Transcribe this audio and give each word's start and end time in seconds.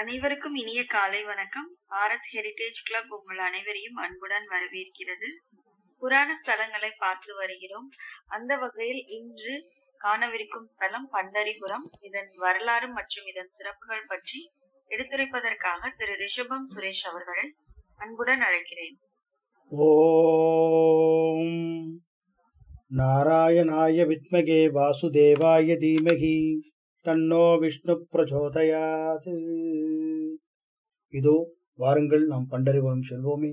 அனைவருக்கும் 0.00 0.54
இனிய 0.54 0.84
காலை 0.84 1.24
வணக்கம். 1.24 1.76
பாரத் 1.90 2.28
ஹெரிடேஜ் 2.34 2.80
கிளப் 2.84 3.14
உங்கள் 3.14 3.38
அனைவரையும் 3.38 3.94
அன்புடன் 3.94 4.46
வரவேற்கிறது. 4.48 5.28
புராண 5.98 6.32
ஸ்தலங்களை 6.32 6.90
பார்த்து 6.98 7.34
வருகிறோம். 7.34 7.90
அந்த 8.26 8.56
வகையில் 8.56 9.04
இன்று 9.06 9.70
காணவிருக்கும் 9.98 10.64
ஸ்தலம் 10.64 11.08
பண்டரிபுரம். 11.12 11.86
இதன் 12.00 12.30
வரலாறு 12.36 12.88
மற்றும் 12.88 13.26
இதன் 13.26 13.48
சிறப்புகள் 13.48 14.04
பற்றி 14.08 14.50
எடுத்துரைப்பதற்காக 14.88 15.90
திரு 15.96 16.12
ரிஷபம் 16.12 16.66
சுரேஷ் 16.74 17.08
அவர்களை 17.10 17.54
அன்புடன் 17.96 18.40
அழைக்கிறேன். 18.40 18.96
ஓம் 19.68 21.52
நாராயணாய 22.96 24.08
வித்மகே 24.12 24.62
வாசுதேவாய 24.78 25.76
தீமகி. 25.78 26.36
தன்னோ 27.06 27.44
விஷ்ணு 27.60 27.94
பிரச்சோதயாது 28.12 29.34
இதோ 31.14 31.36
வாருங்கள் 31.82 32.24
நாம் 32.32 32.46
பண்டரிபுரம் 32.50 33.06
செல்வோமே. 33.10 33.50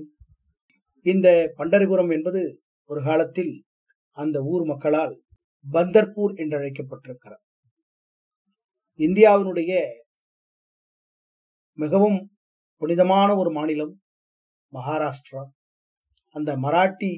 இந்த 1.06 1.28
பண்டரிபுரம் 1.58 2.10
என்பது 2.16 2.40
ஒரு 2.90 3.00
காலத்தில் 3.02 3.52
அந்த 4.16 4.36
ஊர் 4.52 4.64
மக்களால் 4.64 5.14
பந்தர்பூர் 5.66 6.32
என்று 6.42 6.56
அழைக்கப்பட்டிருக்கிறது 6.58 7.44
இந்தியாவினுடைய 9.00 9.72
மிகவும் 11.78 12.18
புனிதமான 12.82 13.28
ஒரு 13.40 13.50
மாநிலம் 13.50 13.94
மகாராஷ்டிரா. 14.72 15.42
அந்த 16.36 16.50
மராட்டி 16.64 17.10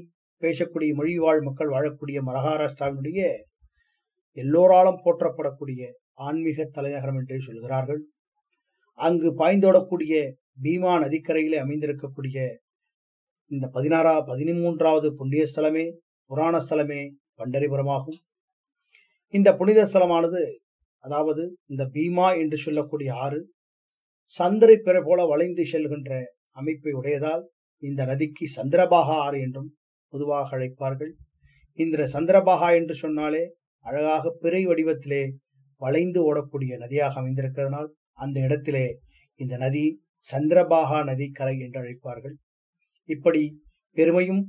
பேசக்கூடிய 0.42 0.91
மொழி 0.98 1.14
வாழ் 1.24 1.41
மக்கள் 1.42 1.72
வாழக்கூடிய 1.77 2.19
மகாராஷ்டிராவினுடைய 2.30 3.20
எல்லோராலும் 4.36 5.00
போற்றப்படக்கூடிய 5.05 5.83
ஆன்மீக 6.27 6.66
தலைநகரம் 6.77 7.19
என்றே 7.20 7.38
சொல்கிறார்கள். 7.48 8.01
அங்கு 8.98 9.28
பாய்ந்தோடக்கூடிய 9.41 10.14
பீமா 10.64 10.94
நதிக்கரையிலே 11.05 11.58
அமைந்திருக்கக்கூடிய 11.64 12.39
இந்த 13.50 13.67
பதினாறா 13.77 14.14
பதிமூன்றாவது 14.31 15.09
புண்ணிய 15.20 15.44
ஸ்தலமே 15.53 15.86
புராண 16.31 16.56
ஸ்தலமே 16.64 17.00
பண்டரிபுரமாகும். 17.41 18.19
இந்த 19.34 19.48
புனித 19.61 19.81
ஸ்தலமானது 19.86 20.42
அதாவது 21.05 21.42
இந்த 21.72 21.83
பீமா 21.94 22.28
என்று 22.42 22.56
சொல்லக்கூடிய 22.64 23.11
ஆறு 23.25 23.41
சந்திரை 24.34 24.77
பிற 24.87 24.97
போல 25.03 25.20
வளைந்து 25.31 25.64
செல்கின்ற 25.72 26.11
அமைப்பை 26.61 26.92
உடையதால் 27.00 27.42
இந்த 27.83 28.00
நதிக்கு 28.11 28.47
சந்திரபாகா 28.56 29.14
ஆறு 29.27 29.39
என்றும் 29.47 29.70
பொதுவாக 30.12 30.48
அழைப்பார்கள். 30.56 31.12
இந்த 31.78 32.06
சந்திரபாகா 32.14 32.69
என்று 32.81 32.94
சொன்னாலே 33.03 33.42
அழகாக 33.87 34.33
பிறை 34.42 34.62
வடிவத்திலே 34.70 35.22
வளைந்து 35.83 36.20
ஓடக்கூடிய 36.28 36.73
நதியாக 36.83 37.14
அமைந்திருக்கிறதுனால் 37.20 37.89
அந்த 38.12 38.36
இடத்திலே 38.41 38.86
இந்த 39.41 39.55
நதி 39.56 39.84
சந்திரபாகா 40.28 40.98
நதி 41.05 41.27
கரை 41.31 41.56
என்று 41.59 41.78
அழைப்பார்கள். 41.83 42.34
இப்படி 43.09 43.42
பெருமையும் 43.97 44.42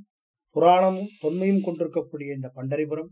புராணமும் 0.55 1.11
தொன்மையும் 1.21 1.61
கொண்டிருக்கக்கூடிய 1.61 2.29
இந்த 2.33 2.47
பண்டரிபுரம் 2.55 3.11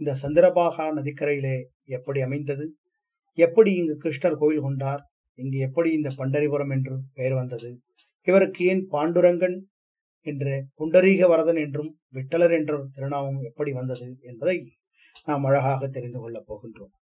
இந்த 0.00 0.12
சந்திரபாகா 0.22 0.84
நதிக்கரையிலே 0.98 1.56
எப்படி 1.96 2.20
அமைந்தது? 2.20 2.66
எப்படி 3.38 3.70
இங்கு 3.80 3.94
கிருஷ்ணர் 4.04 4.40
கோயில் 4.42 4.64
கொண்டார்? 4.66 5.02
இங்கு 5.38 5.58
எப்படி 5.58 5.90
இந்த 5.92 6.10
பண்டரிபுரம் 6.18 6.72
என்று 6.76 6.94
பெயர் 7.14 7.34
வந்தது? 7.34 7.70
இவருக்கு 8.26 8.62
ஏன் 8.64 8.82
பாண்டுரங்கன் 8.92 9.56
என்ற 10.26 10.46
புண்டரீக 10.78 11.26
வரதன் 11.28 11.60
என்றும் 11.64 11.90
விட்டலர் 12.14 12.54
என்ற 12.58 12.72
திருநாமம் 12.94 13.40
எப்படி 13.42 13.70
வந்தது 13.72 14.06
என்பதை 14.20 14.56
நாம் 15.26 15.44
அழகாக 15.44 15.88
தெரிந்து 15.88 16.18
கொள்ளப் 16.20 16.48
போகின்றோம். 16.48 16.92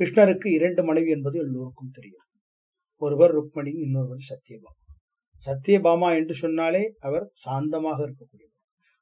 கிருஷ்ணருக்கு 0.00 0.48
இரண்டு 0.58 0.82
மனைவி 0.84 1.10
என்பது 1.10 1.36
எல்லோருக்கும் 1.38 1.90
தெரியும். 1.92 2.26
ஒருவர் 3.02 3.32
ருக்மணி 3.38 3.72
இன்னொருவர் 3.84 4.22
சத்யபாமா. 4.28 4.78
சத்யபாமா 5.46 6.08
என்று 6.16 6.34
சொன்னாலே 6.34 6.82
அவர் 7.00 7.26
சாந்தமாக 7.44 7.98
இருக்கக்கூடியவர். 8.06 8.56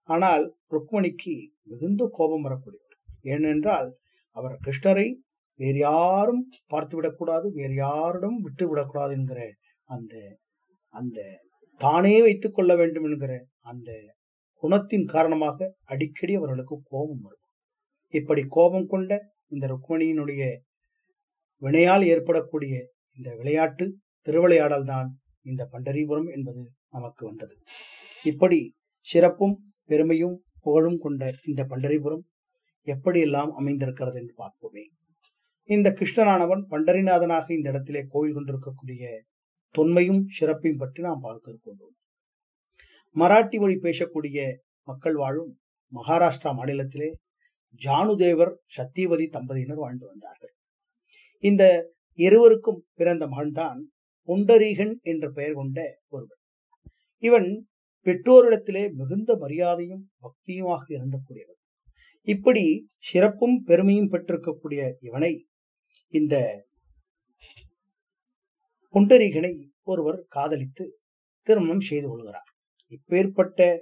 ஆனால் 0.08 0.44
ருக்மணிக்கு 0.74 1.34
மிகுந்த 1.62 2.02
கோபம் 2.12 2.44
வரக்கூடியவர். 2.46 2.96
ஏனென்றால் 3.22 3.88
அவர் 4.36 4.56
கிருஷ்ணரை 4.66 5.06
வேறு 5.60 5.78
யாரும் 5.78 6.42
பார்த்து 6.66 6.94
விடக்கூடாது 6.96 7.46
வேறு 7.52 7.74
யாரிடம் 7.74 8.38
விட்டு 8.40 8.68
விடக்கூடாது 8.68 9.12
என்கிற 9.12 9.40
அந்த 9.88 10.14
அந்த 10.94 11.18
தானே 11.80 12.20
வைத்துக் 12.20 12.56
கொள்ள 12.56 12.72
வேண்டும் 12.76 13.04
என்கிற 13.04 13.32
அந்த 13.60 13.90
குணத்தின் 14.62 15.04
காரணமாக 15.04 15.68
அடிக்கடி 15.84 16.32
அவர்களுக்கு 16.34 16.76
கோபம் 16.90 17.22
வரும். 17.26 17.44
இப்படி 18.14 18.42
கோபம் 18.56 18.86
கொண்ட 18.86 19.12
இந்த 19.46 19.64
ருக்மணியினுடைய 19.72 20.42
வினையால் 21.62 22.04
ஏற்படக்கூடிய 22.06 22.74
இந்த 23.16 23.34
விளையாட்டு 23.34 23.84
திருவிளையாடல் 24.26 24.84
தான் 24.84 25.08
இந்த 25.42 25.62
பண்டரிபுரம் 25.72 26.28
என்பது 26.32 26.62
நமக்கு 26.88 27.22
வந்தது. 27.26 27.54
இப்படி 28.24 28.60
சிறப்பும் 29.08 29.56
பெருமையும் 29.90 30.36
புகழும் 30.62 30.98
கொண்ட 30.98 31.32
இந்த 31.44 31.62
பண்டரிபுரம் 31.64 32.24
எப்படியெல்லாம் 32.86 33.50
அமைந்திருக்கிறது 33.52 34.18
என்று 34.18 34.34
பார்ப்போமே. 34.38 34.84
இந்த 35.68 35.88
கிருஷ்ணனானவன் 35.90 36.62
பண்டரிநாதனாக 36.70 37.46
இந்த 37.52 37.68
இடத்திலே 37.70 38.02
கோயில் 38.08 38.36
கொண்டிருக்கக்கூடிய 38.36 39.02
தொன்மையும் 39.74 40.22
சிறப்பையும் 40.38 40.78
பற்றி 40.78 41.00
நாம் 41.02 41.20
பார்க்க 41.20 41.50
இருக்கின்றோம் 41.50 41.94
மராட்டி 43.16 43.56
மொழி 43.58 43.76
பேசக்கூடிய 43.76 44.38
மக்கள் 44.82 45.14
வாழும் 45.14 45.52
மகாராஷ்டிரா 45.92 46.50
மாநிலத்திலே 46.58 47.08
ஜானுதேவர் 47.80 48.52
சத்தியவதி 48.76 49.26
தம்பதியினர் 49.28 49.82
வாழ்ந்து 49.84 50.06
வந்தார்கள். 50.06 50.54
இந்த 51.38 51.92
இருவருக்கும் 52.18 52.86
பிறந்த 52.94 53.26
மகன்தான் 53.26 53.80
புண்டரீகன் 54.28 54.94
என்ற 55.02 55.30
பெயர் 55.30 55.54
கொண்ட 55.54 55.98
ஒருவன். 56.08 56.40
இவன் 57.18 57.68
பெற்றோரிடத்திலே 58.06 58.92
மிகுந்த 58.92 59.36
மரியாதையும் 59.36 60.04
பக்தியுமாக 60.22 60.84
இருந்தக்கூடியவன். 60.88 61.60
இப்படி 62.22 62.88
சிறப்பும் 62.98 63.62
பெருமையும் 63.64 64.10
பெற்றிருக்கக்கூடிய 64.12 64.92
இவனை 65.00 65.46
இந்த 66.08 66.34
புண்டரீகனை 68.94 69.52
ஒருவர் 69.82 70.24
காதலித்து 70.28 71.00
திருமணம் 71.42 71.80
செய்து 71.80 72.08
கொள்கிறார். 72.08 72.48
இப்பேற்பட்ட 72.92 73.78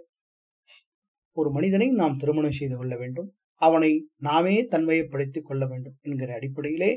ஒரு 1.33 1.51
மனிதனை 1.51 1.89
நாம் 1.91 2.17
திருமணம் 2.17 2.51
செய்து 2.51 2.77
கொள்ள 2.77 2.97
வேண்டும். 2.97 3.29
அவனை 3.55 4.09
நாமே 4.17 4.63
தன்மையப்படுத்திக் 4.63 5.45
கொள்ள 5.45 5.67
வேண்டும் 5.67 5.97
என்கிற 6.01 6.35
அடிப்படையிலே 6.35 6.91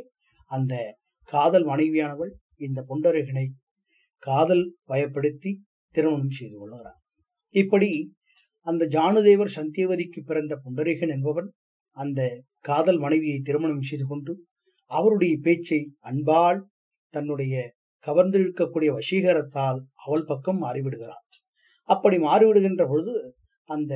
அந்த 0.52 0.74
காதல் 1.34 1.66
மனைவியானவள் 1.66 2.32
இந்த 2.58 2.80
புண்டரீகனை 2.90 3.46
காதல் 4.24 4.66
பயப்படுத்தி 4.90 5.52
திருமணம் 5.96 6.36
செய்து 6.38 6.56
கொள்கிறார். 6.58 7.00
இப்படி 7.56 7.90
அந்த 8.68 8.84
ஜானுதேவர் 8.86 9.56
சந்தியவதிக்கு 9.56 10.20
பிறந்த 10.26 10.54
புண்டரேகன் 10.64 11.10
என்பவன் 11.10 11.50
அந்த 11.98 12.22
காதல் 12.60 13.00
மனைவியை 13.00 13.40
திருமணம் 13.42 13.82
செய்து 13.82 14.06
கொண்டு 14.08 14.34
அவருடைய 14.92 15.34
பேச்சை 15.42 15.80
அன்பால் 16.00 16.60
தன்னுடைய 17.14 17.56
கவர்ந்திருக்கக்கூடிய 18.06 18.90
வசீகரத்தால் 18.92 19.80
அவள் 19.96 20.26
பக்கம் 20.26 20.60
மாறிவிடுகிறான் 20.64 21.26
அப்படி 21.90 22.18
மாறிவிடுகின்ற 22.20 22.84
பொழுது 22.88 23.14
அந்த 23.70 23.94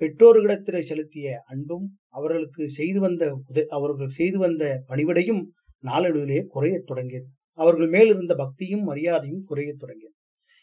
பெற்றோர்களிடத்தில் 0.00 0.86
செலுத்திய 0.86 1.26
அன்பும் 1.44 1.86
அவர்களுக்கு 2.10 2.64
செய்து 2.70 3.00
வந்த 3.00 3.24
உத 3.42 3.64
அவர்கள் 3.68 4.10
செய்து 4.10 4.38
வந்த 4.38 4.64
பணிவிடையும் 4.88 5.42
நாளடைவிலே 5.82 6.46
குறையத் 6.46 6.86
தொடங்கியது. 6.86 7.26
அவர்கள் 7.52 7.88
மேல் 7.88 8.06
இருந்த 8.06 8.34
பக்தியும் 8.34 8.82
மரியாதையும் 8.82 9.44
குறையத் 9.44 9.78
தொடங்கியது. 9.78 10.14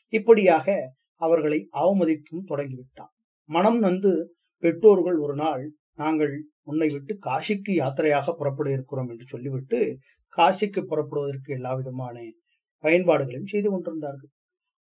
இப்படியாக 0.07 0.93
அவர்களை 1.15 1.67
அவமதிக்கும் 1.73 2.47
தொடங்கிவிட்டான். 2.47 3.13
மனம் 3.49 3.83
நந்து 3.83 4.25
பெற்றோர்கள் 4.57 5.17
ஒரு 5.17 5.35
நாள் 5.35 5.71
நாங்கள் 5.93 6.43
உன்னை 6.61 6.87
விட்டு 6.87 7.19
காசிக்கு 7.25 7.71
யாத்திரையாக 7.71 8.33
புறப்பட 8.33 8.71
இருக்கிறோம் 8.71 9.09
என்று 9.09 9.25
சொல்லிவிட்டு 9.27 9.97
காசிக்கு 10.37 10.81
புறப்படுவதற்கு 10.81 11.53
எல்லா 11.53 11.73
விதமான 11.73 12.19
பயன்பாடுகளையும் 12.83 13.45
செய்து 13.45 13.69
கொண்டிருந்தார்கள். 13.69 14.29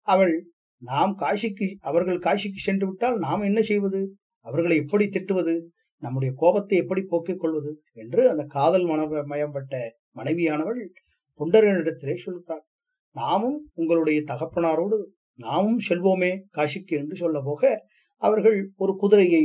அவள் 0.01 0.51
நாம் 0.83 1.17
காசிக்கு 1.19 1.75
அவர்கள் 1.81 2.19
காசிக்கு 2.19 2.57
சென்று 2.57 2.87
விட்டால் 2.87 3.19
நாம் 3.19 3.41
என்ன 3.41 3.63
செய்வது? 3.63 4.17
அவர்களை 4.41 4.77
எப்படி 4.77 5.07
திட்டுவது? 5.07 5.61
நம்முடைய 6.03 6.35
கோபத்தை 6.37 6.79
எப்படி 6.79 7.03
போக்கிக் 7.03 7.41
கொள்வது? 7.41 7.83
என்று 7.93 8.31
அந்த 8.31 8.43
காதல் 8.43 8.85
மனமயம்பட்ட 8.85 10.01
மனைவியானவள் 10.17 10.81
புண்டரனிடத்திலே 11.41 12.15
சொல்கிறாள் 12.25 12.65
நாமும் 13.17 13.59
உங்களுடைய 13.75 14.23
தகப்பனாரோடு 14.27 14.99
நாமும் 15.39 15.81
செல்வோமே 15.89 16.33
காசிக்கு 16.51 16.95
என்று 16.97 17.17
சொல்ல 17.17 17.41
போக 17.41 17.63
அவர்கள் 18.23 18.57
ஒரு 18.77 18.97
குதிரையை 18.97 19.45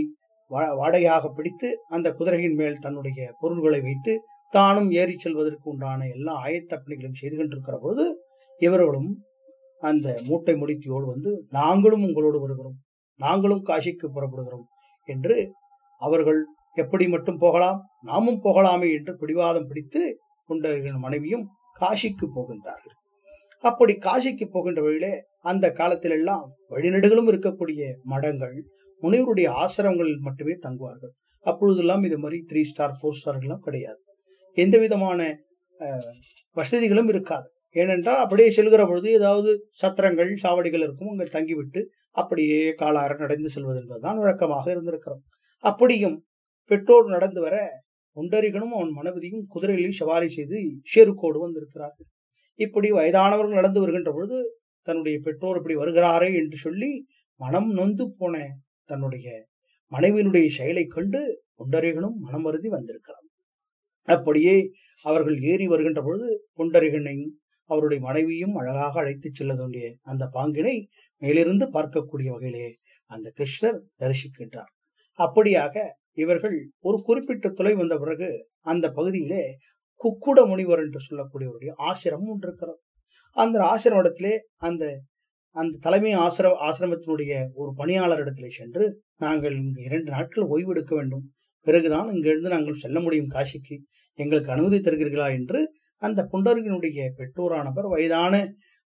வாடகையாக 0.52 1.30
பிடித்து 1.34 1.70
அந்த 1.88 2.14
குதிரையின் 2.14 2.54
மேல் 2.54 2.78
தன்னுடைய 2.80 3.34
பொருள்களை 3.40 3.80
வைத்து 3.82 4.14
தானும் 4.54 4.92
ஏறி 4.92 5.16
செல்வதற்கு 5.18 5.70
உண்டான 5.70 6.08
எல்லா 6.08 6.34
ஆயத்த 6.44 6.74
பணிகளையும் 6.76 7.14
செய்து 7.14 7.36
கொண்டிருக்கிற 7.38 7.78
பொழுது 7.78 8.06
இவர்களும் 8.62 9.10
அந்த 9.84 10.18
மூட்டை 10.28 10.56
முடித்தியோடு 10.56 11.06
வந்து 11.06 11.32
நாங்களும் 11.50 12.04
உங்களோடு 12.04 12.40
வருகிறோம் 12.40 12.78
நாங்களும் 13.20 13.66
காசிக்கு 13.66 14.08
புறப்படுகிறோம் 14.08 14.66
என்று 15.10 15.36
அவர்கள் 16.02 16.40
எப்படி 16.76 17.08
மட்டும் 17.08 17.38
போகலாம்? 17.38 17.78
நாமும் 18.02 18.42
போகலாமே 18.44 18.90
என்று 18.94 19.14
பிடிவாதம் 19.18 19.68
பிடித்து 19.68 20.02
குண்டர்களின் 20.50 21.04
மனைவியும் 21.06 21.46
காசிக்கு 21.80 22.26
போகின்றார்கள். 22.38 22.96
அப்படி 23.64 23.94
காசிக்கு 24.08 24.46
போகின்ற 24.56 24.82
வழியிலே 24.86 25.14
அந்த 25.52 25.66
காலத்திலெல்லாம் 25.80 26.46
வழிநெடுகளும் 26.74 27.30
இருக்கக்கூடிய 27.32 27.82
மடங்கள் 28.14 28.56
முனிவருடைய 29.04 29.48
ஆசிரமங்களில் 29.64 30.26
மட்டுமே 30.28 30.54
தங்குவார்கள். 30.66 31.14
அப்பொழுதெல்லாம் 31.46 32.04
இது 32.08 32.18
மாதிரி 32.24 32.38
த்ரீ 32.50 32.62
ஸ்டார் 32.70 32.96
ஃபோர் 33.00 33.18
ஸ்டார்கள்லாம் 33.20 33.66
கிடையாது. 33.68 34.00
எந்த 34.58 34.76
விதமான 34.84 35.20
வசதிகளும் 36.58 37.10
இருக்காது. 37.14 37.48
ஏனென்றால் 37.76 38.22
அப்படியே 38.24 38.50
செல்கிற 38.58 38.84
பொழுது 38.90 39.10
ஏதாவது 39.18 39.50
சத்திரங்கள் 39.82 40.32
சாவடிகள் 40.44 40.86
இருக்கும் 40.86 41.12
அங்கே 41.12 41.28
தங்கிவிட்டு 41.36 41.82
அப்படியே 42.22 42.60
காலார 42.80 43.18
நடந்து 43.24 43.50
செல்வது 43.56 43.80
என்பதுதான் 43.82 44.22
வழக்கமாக 44.24 44.66
இருந்திருக்கிறோம் 44.76 45.24
அப்படியும் 45.64 46.18
பெற்றோர் 46.72 47.14
நடந்து 47.16 47.40
வர 47.46 47.56
குண்டரிகனும் 48.18 48.76
அவன் 48.78 48.94
மனபதியும் 49.00 49.44
குதிரைகளில் 49.54 50.00
சவாரி 50.02 50.28
செய்து 50.30 50.60
ஷேருக்கோடு 50.92 51.40
வந்திருக்கிறார்கள் 51.44 52.08
இப்படி 52.60 52.90
வயதானவர்கள் 52.92 53.60
நடந்து 53.60 53.80
வருகின்ற 53.80 54.12
பொழுது 54.12 54.38
தன்னுடைய 54.88 55.18
பெற்றோர் 55.26 55.58
இப்படி 55.60 55.76
வருகிறாரே 55.76 56.30
என்று 56.34 56.58
சொல்லி 56.58 56.92
மனம் 57.40 57.70
நொந்து 57.72 58.06
போன 58.20 58.36
தன்னுடைய 58.86 59.28
மனைவியினுடைய 59.92 60.48
செயலை 60.58 60.84
கண்டு 60.88 61.20
குண்டரிகனும் 61.60 62.18
மனம் 62.26 62.46
வருதி 62.48 62.70
வந்திருக்கிறார். 62.70 63.26
அப்படியே 64.08 64.56
அவர்கள் 65.06 65.38
ஏறி 65.42 65.66
வருகின்ற 65.68 66.02
பொழுது 66.02 66.28
புண்டரீகனையும் 66.58 67.34
அவருடைய 67.70 68.00
மனைவியும் 68.06 68.56
அழகாக 68.56 68.94
அழைத்துச் 69.02 69.38
செல்ல 69.40 69.54
வேண்டிய 69.54 69.86
அந்த 70.02 70.24
பாங்கினை 70.34 70.76
மேலிருந்து 71.22 71.66
பார்க்கக்கூடிய 71.76 72.30
வகையிலே 72.36 72.68
அந்த 73.12 73.28
கிருஷ்ணர் 73.38 73.80
தரிசிக்கின்றார். 74.02 74.72
அப்படியாக 75.20 75.76
இவர்கள் 76.18 76.58
ஒரு 76.80 76.98
குறிப்பிட்ட 77.02 77.50
தொலை 77.50 77.74
வந்த 77.74 77.96
பிறகு 77.98 78.30
அந்த 78.62 78.86
பகுதியிலே 78.90 79.44
குக்குட 80.02 80.40
முனிவர் 80.48 80.82
என்று 80.86 81.00
சொல்லக்கூடியவருடைய 81.08 81.72
ஆசிரமம் 81.90 82.32
ஒன்று 82.34 82.48
இருக்கிறது 82.48 82.80
அந்த 83.38 83.58
ஆசிரமத்திலே 83.74 84.34
அந்த 84.68 84.84
அந்த 85.56 85.80
தலைமை 85.82 86.12
ஆசிர 86.16 86.48
ஆசிரமத்தினுடைய 86.68 87.34
ஒரு 87.54 87.70
பணியாளர் 87.76 88.20
இடத்திலே 88.20 88.50
சென்று 88.50 88.86
நாங்கள் 89.18 89.56
இங்கு 89.62 89.82
இரண்டு 89.82 90.10
நாட்கள் 90.12 90.50
ஓய்வெடுக்க 90.54 90.92
வேண்டும். 90.96 91.24
பிறகுதான் 91.68 92.10
இங்கிருந்து 92.16 92.50
நாங்கள் 92.50 92.82
செல்ல 92.84 92.98
முடியும் 93.00 93.32
காசிக்கு. 93.36 93.76
எங்களுக்கு 94.20 94.52
அனுமதி 94.52 94.78
தருகிறீர்களா 94.78 95.28
என்று 95.38 95.60
அந்த 96.02 96.22
புண்டரிகனுடைய 96.32 97.08
பெற்றோரானவர் 97.20 97.88
வயதான 97.94 98.34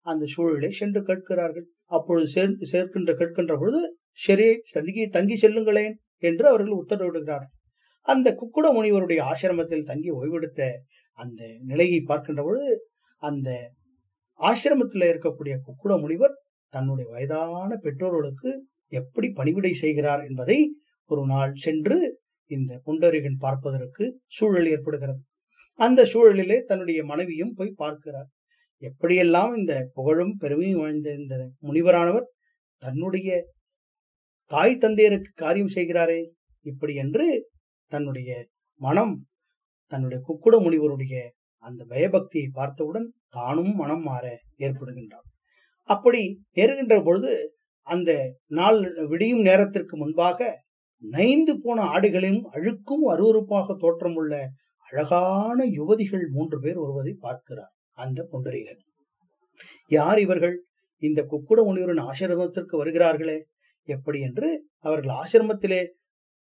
அந்த 0.05 0.23
சூழலை 0.25 0.71
சென்று 0.71 1.01
கேட்கிறார்கள். 1.03 1.65
அப்பொழுது 1.85 2.27
சேர் 2.27 2.55
சேர்க்கின்ற 2.71 3.13
கேட்கின்ற 3.21 3.55
பொழுது 3.61 3.81
சரி 4.25 4.47
தங்கி 4.71 5.03
தங்கி 5.17 5.35
செல்லுங்களேன். 5.43 5.93
என்று 6.21 6.45
அவர்கள் 6.47 6.79
உத்தரவிடுகிறார்கள் 6.81 7.53
அந்த 8.07 8.27
குக்குட 8.33 8.67
முனிவருடைய 8.73 9.21
ஆசிரமத்தில் 9.31 9.87
தங்கி 9.89 10.09
ஓய்வெடுத்த 10.11 10.61
அந்த 11.19 11.41
நிலையை 11.61 11.99
பார்க்கின்ற 12.01 12.41
பொழுது 12.43 12.69
அந்த 13.21 13.49
ஆசிரமத்தில் 14.39 15.09
இருக்கக்கூடிய 15.11 15.55
குக்குட 15.67 15.93
முனிவர் 15.99 16.35
தன்னுடைய 16.73 17.07
வயதான 17.11 17.71
பெற்றோர்களுக்கு 17.77 18.49
எப்படி 18.91 19.27
பணிவிடை 19.31 19.73
செய்கிறார் 19.73 20.21
என்பதை 20.25 20.57
ஒரு 21.11 21.23
நாள் 21.25 21.53
சென்று 21.55 21.97
இந்த 22.51 22.71
புண்டரிகன் 22.85 23.37
பார்ப்பதற்கு 23.37 24.05
சூழல் 24.27 24.69
ஏற்படுகிறது. 24.69 25.21
அந்த 25.79 26.01
சூழலிலே 26.13 26.57
தன்னுடைய 26.65 26.99
மனைவியும் 27.03 27.53
போய் 27.53 27.79
பார்க்கிறார். 27.81 28.29
எப்படியெல்லாம் 28.81 29.51
இந்த 29.57 29.73
புகழும் 29.93 30.33
பெருமையும் 30.37 30.81
வாய்ந்த 30.81 31.09
இந்த 31.13 31.35
முனிவரானவர் 31.67 32.27
தன்னுடைய 32.81 33.29
தாய் 34.51 34.81
தந்தையருக்கு 34.81 35.31
காரியம் 35.35 35.75
செய்கிறாரே? 35.75 36.21
இப்படி 36.65 36.93
என்று 36.95 37.25
தன்னுடைய 37.91 38.31
மனம் 38.81 39.13
தன்னுடைய 39.91 40.19
குக்குட 40.27 40.55
முனிவருடைய 40.61 41.15
அந்த 41.63 41.85
பயபக்தியை 41.89 42.47
பார்த்தவுடன் 42.53 43.07
தானும் 43.29 43.73
மனம் 43.75 44.01
மாற 44.01 44.25
ஏற்படுகின்றான் 44.57 45.27
அப்படி 45.89 46.21
நேருகின்ற 46.57 46.95
பொழுது 47.03 47.31
அந்த 47.87 48.11
நாள் 48.51 48.79
விடியும் 49.07 49.41
நேரத்திற்கு 49.41 49.97
முன்பாக 49.97 50.39
நைந்து 51.03 51.53
போன 51.59 51.83
ஆடுகளையும் 51.93 52.43
அழுக்கும் 52.53 53.05
அருவருப்பாக 53.13 53.75
தோற்றமுள்ள 53.79 54.33
அழகான 54.87 55.65
யுவதிகள் 55.77 56.25
மூன்று 56.29 56.57
பேர் 56.59 56.79
வருவதை 56.79 57.13
பார்க்கிறார் 57.19 57.73
அந்த 57.97 58.19
புண்டரிகள் 58.31 58.79
யார் 59.91 60.19
இவர்கள்? 60.19 60.55
இந்த 61.03 61.19
குக்குட 61.23 61.59
முனிவரின் 61.63 62.03
ஆசிரமத்திற்கு 62.09 62.75
வருகிறார்களே? 62.81 63.37
எப்படி 63.83 64.19
என்று 64.19 64.65
அவர்கள் 64.79 65.13
ஆசிரமத்திலே 65.15 65.81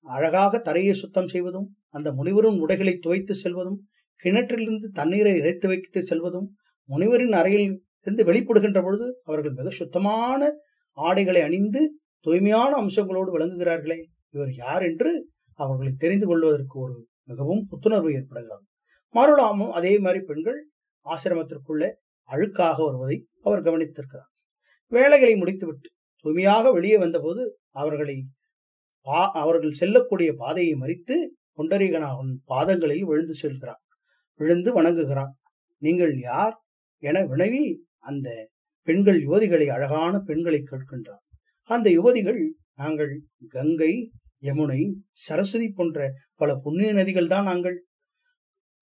அழகாக 0.00 0.58
தரையை 0.58 0.94
சுத்தம் 0.94 1.28
செய்வதும் 1.28 1.68
அந்த 1.88 2.12
முனிவரின் 2.12 2.60
உடைகளை 2.60 2.98
துவைத்து 2.98 3.34
செல்வதும் 3.34 3.78
கிணற்றிலிருந்து 4.24 4.88
தண்ணீரை 4.92 5.32
இறைத்து 5.36 5.68
வைத்து 5.68 6.00
செல்வதும் 6.00 6.48
முனிவரின் 6.88 7.32
அறையில் 7.32 7.82
இருந்து 8.06 8.24
வெளிப்படுகின்ற 8.24 8.82
பொழுது 8.82 9.20
அவர்கள் 9.24 9.52
மிக 9.52 9.70
சுத்தமான 9.70 10.50
ஆடைகளை 10.92 11.42
அணிந்து 11.42 11.82
தூய்மையான 12.26 12.72
அம்சங்களோடு 12.82 13.30
விளங்குகிறார்களே 13.36 13.98
இவர் 14.30 14.52
யார் 14.54 14.82
என்று 14.82 15.10
அவர்களை 15.54 15.92
தெரிந்து 15.98 16.26
கொள்வதற்கு 16.26 16.80
ஒரு 16.80 17.06
மிகவும் 17.24 17.66
புத்துணர்வு 17.70 18.10
ஏற்படுகிறது. 18.12 18.64
மறுலாமும் 19.14 19.70
அதே 19.70 19.98
மாதிரி 19.98 20.24
பெண்கள் 20.24 20.58
ஆசிரமத்திற்குள்ளே 21.06 21.88
அழுக்காக 22.28 22.76
வருவதை 22.84 23.26
அவர் 23.42 23.62
கவனித்திருக்கிறார். 23.62 24.30
வேலைகளை 24.92 25.34
முடித்துவிட்டு 25.36 25.88
தூய்மையாக 26.20 26.72
வெளியே 26.72 26.98
வந்தபோது 26.98 27.58
அவர்களை 27.70 28.26
பா- 29.04 29.30
அவர்கள் 29.30 29.70
செல்லக்கூடிய 29.70 30.32
பாதையை 30.32 30.74
மறித்து 30.74 31.26
புண்டரீகனாவின் 31.56 32.36
பாதங்களில் 32.44 33.04
விழுந்து 33.04 33.34
செல்கிறார். 33.42 33.82
விழுந்து 34.34 34.82
வணங்குகிறார். 34.82 35.30
நீங்கள் 35.78 36.18
யார் 36.18 36.64
என 36.98 37.20
வினவி 37.20 37.76
அந்த 37.98 38.48
பெண்கள் 38.82 39.24
யுவதிகளை 39.24 39.66
அழகான 39.66 40.18
பெண்களை 40.18 40.62
கேட்கின்றார். 40.70 41.38
அந்த 41.62 41.90
யுவதிகள் 41.90 42.48
நாங்கள் 42.74 43.22
கங்கை 43.48 44.10
யமுனை 44.42 44.92
சரஸ்வதி 45.12 45.68
போன்ற 45.68 46.12
பல 46.34 46.54
புண்ணிய 46.54 46.92
நதிகள் 46.92 47.26
தான் 47.26 47.44
நாங்கள். 47.44 47.84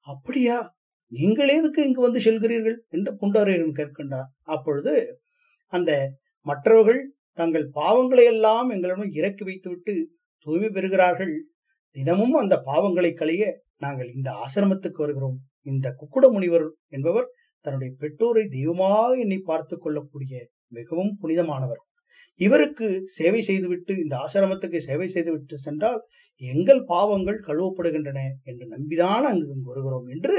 அப்படியா? 0.00 0.76
நீங்கள் 1.06 1.49
எதுக்கு 1.49 1.87
இங்கு 1.87 2.00
வந்து 2.00 2.19
செல்கிறீர்கள்? 2.19 2.76
என்று 2.88 3.12
புண்டரீகன் 3.12 3.73
கேட்கின்றார். 3.73 4.26
அப்பொழுது 4.43 5.20
அந்த 5.67 6.12
மற்றவர்கள் 6.40 7.12
தங்கள் 7.38 7.67
பாவங்களை 7.75 8.25
எல்லாம் 8.32 8.69
எங்களிடம் 8.75 9.14
இறக்கி 9.19 9.44
வைத்துவிட்டு 9.44 9.94
தூய்மை 10.46 10.69
பெறுகிறார்கள். 10.69 11.35
தினமும் 11.96 12.35
அந்த 12.35 12.55
பாவங்களை 12.67 13.11
களைய 13.14 13.44
நாங்கள் 13.76 14.08
இந்த 14.14 14.31
ஆசிரமத்துக்கு 14.44 15.00
வருகிறோம். 15.05 15.37
இந்த 15.67 15.87
குக்குட 16.00 16.26
முனிவர் 16.31 16.67
என்பவர் 16.88 17.29
தன்னுடைய 17.64 17.90
பெற்றோரை 18.02 18.45
தெய்வமாக 18.49 19.11
எண்ணி 19.16 19.38
பார்த்து 19.40 19.75
கொள்ளக்கூடிய 19.78 20.35
மிகவும் 20.68 21.12
புனிதமானவர். 21.23 21.83
இவருக்கு 22.40 22.87
சேவை 23.09 23.40
செய்துவிட்டு 23.42 23.92
இந்த 23.99 24.14
ஆசிரமத்துக்கு 24.16 24.78
சேவை 24.80 25.09
செய்துவிட்டு 25.09 25.57
சென்றால் 25.59 26.00
எங்கள் 26.42 26.83
பாவங்கள் 26.85 27.38
கழுவப்படுகின்றன 27.47 28.21
என்று 28.42 28.66
நம்பிதான் 28.66 29.25
அங்கு 29.25 29.49
இங்கு 29.54 29.71
வருகிறோம் 29.71 30.07
என்று 30.07 30.37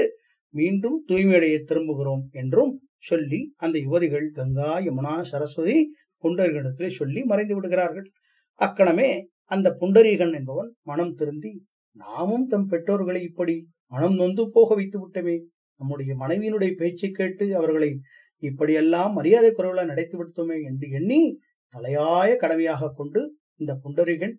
மீண்டும் 0.54 0.98
தூய்மையடைய 1.10 1.56
திரும்புகிறோம் 1.70 2.24
என்றும் 2.34 2.72
சொல்லி 3.00 3.40
அந்த 3.56 3.76
யுவதிகள் 3.80 4.28
கங்கா 4.30 4.70
யமுனா 4.86 5.16
சரஸ்வதி 5.24 5.78
புண்டரீகனிடத்திலே 6.24 6.90
சொல்லி 6.90 7.24
மறைந்து 7.24 7.56
விடுகிறார்கள். 7.56 8.12
அக்கணமே 8.56 9.28
அந்த 9.44 9.78
புண்டரீகன் 9.80 10.34
என்பவன் 10.34 10.76
மனம் 10.82 11.14
திருந்தி 11.14 11.66
நாமும் 11.92 12.48
தம் 12.48 12.66
பெற்றோர்களை 12.66 13.22
இப்படி 13.22 13.68
மனம் 13.88 14.16
நொந்து 14.16 14.50
போக 14.50 14.76
வைத்து 14.76 15.00
விட்டமே. 15.00 15.44
நம்முடைய 15.78 16.16
மனைவியினுடைய 16.16 16.74
பேச்சை 16.76 17.10
கேட்டு 17.10 17.56
அவர்களை 17.56 18.00
இப்படியெல்லாம் 18.38 19.14
மரியாதை 19.14 19.52
குறைவுல 19.52 19.86
நடத்தி 19.86 20.18
விடுத்தோமே 20.18 20.64
என்று 20.64 20.90
எண்ணி 20.90 21.40
தலையாய 21.74 22.36
கடமையாக 22.36 22.94
கொண்டு 22.96 23.38
இந்த 23.56 23.80
புண்டரிகன் 23.84 24.34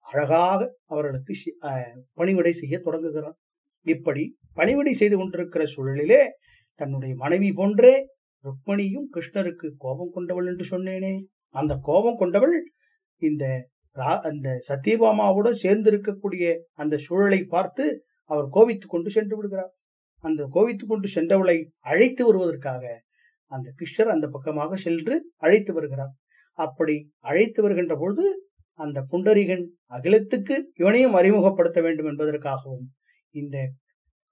அழகாக 0.00 0.76
அவர்களுக்கு 0.84 1.32
சி- 1.32 2.00
பணிவிடை 2.12 2.52
செய்ய 2.52 2.78
தொடங்குகிறான். 2.78 3.36
இப்படி 3.80 4.38
பணிவிடை 4.52 4.92
செய்து 4.92 5.16
கொண்டிருக்கிற 5.16 5.64
சூழலிலே 5.64 6.26
தன்னுடைய 6.74 7.14
மனைவி 7.14 7.52
போன்றே 7.52 8.06
ருக்மணியும் 8.44 9.06
கிருஷ்ணருக்கு 9.14 9.72
கோபம் 9.76 10.10
கொண்டவள் 10.12 10.46
என்று 10.46 10.78
சொன்னேனே. 10.78 11.24
அந்த 11.48 11.78
கோபம் 11.82 12.16
கொண்டவள் 12.16 12.70
இந்த 13.16 13.68
ரா- 13.94 14.18
அந்த 14.18 14.60
சத்யபாமாவுடன் 14.68 15.52
சேர்ந்து 15.52 15.90
இருக்கக்கூடிய 15.90 16.58
அந்த 16.72 16.96
சூழலை 16.96 17.44
பார்த்து 17.44 18.04
அவர் 18.24 18.44
கோவித்து 18.44 18.86
கொண்டு 18.86 19.10
சென்று 19.10 19.36
விடுகிறார். 19.36 19.74
அந்த 20.20 20.48
கோவித்து 20.54 20.86
கொண்டு 20.86 21.08
சென்றவளை 21.14 21.64
அழைத்து 21.78 22.26
வருவதற்காக 22.26 23.02
அந்த 23.44 23.72
கிருஷ்ணர் 23.78 24.08
அந்த 24.08 24.28
பக்கமாக 24.28 24.76
சென்று 24.76 25.32
அழைத்து 25.36 25.72
வருகிறார். 25.72 26.14
அப்படி 26.52 27.12
அழைத்து 27.18 27.62
வருகின்ற 27.62 27.96
பொழுது 27.96 28.48
அந்த 28.72 29.04
புண்டரிகன் 29.12 29.66
அகிலத்துக்கு 29.84 30.70
இவனையும் 30.74 31.14
அறிமுகப்படுத்த 31.14 31.80
வேண்டும் 31.80 32.06
என்பதற்காகவும் 32.06 32.86
இந்த 33.30 33.70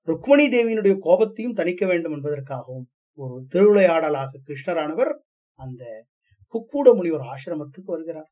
ருக்மணி 0.07 0.51
தேவியினுடைய 0.51 0.99
கோபத்தையும் 0.99 1.55
தணிக்க 1.55 1.87
வேண்டும் 1.87 2.13
என்பதற்காகவும் 2.13 2.92
ஒரு 3.15 3.47
திருவிளையாடலாக 3.53 4.29
கிருஷ்ணரானவர் 4.47 5.15
அந்த 5.55 6.05
குக்கூட 6.53 6.95
முனிவர் 6.95 7.21
ஆசிரமத்துக்கு 7.21 7.85
வருகிறார். 7.85 8.31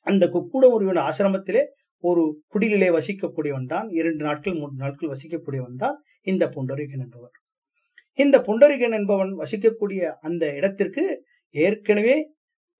அந்த 0.00 0.26
குக்கூட 0.26 0.68
முனிவன் 0.70 0.96
ஆசிரமத்திலே 0.96 1.64
ஒரு 2.00 2.42
குடிலே 2.46 2.88
வசிக்கக்கூடியவன் 2.88 3.66
தான் 3.66 3.88
இரண்டு 3.88 4.24
நாட்கள் 4.24 4.54
மூன்று 4.54 4.76
நாட்கள் 4.76 5.10
வசிக்கக்கூடியவன் 5.10 5.76
தான் 5.76 6.02
இந்த 6.22 6.48
புண்டரீகன் 6.48 7.00
என்பவர். 7.00 7.30
இந்த 8.14 8.38
புண்டரிகன் 8.38 8.92
என்பவன் 8.92 9.36
வசிக்கக்கூடிய 9.38 10.14
அந்த 10.20 10.54
இடத்திற்கு 10.54 11.24
ஏற்கனவே 11.50 12.32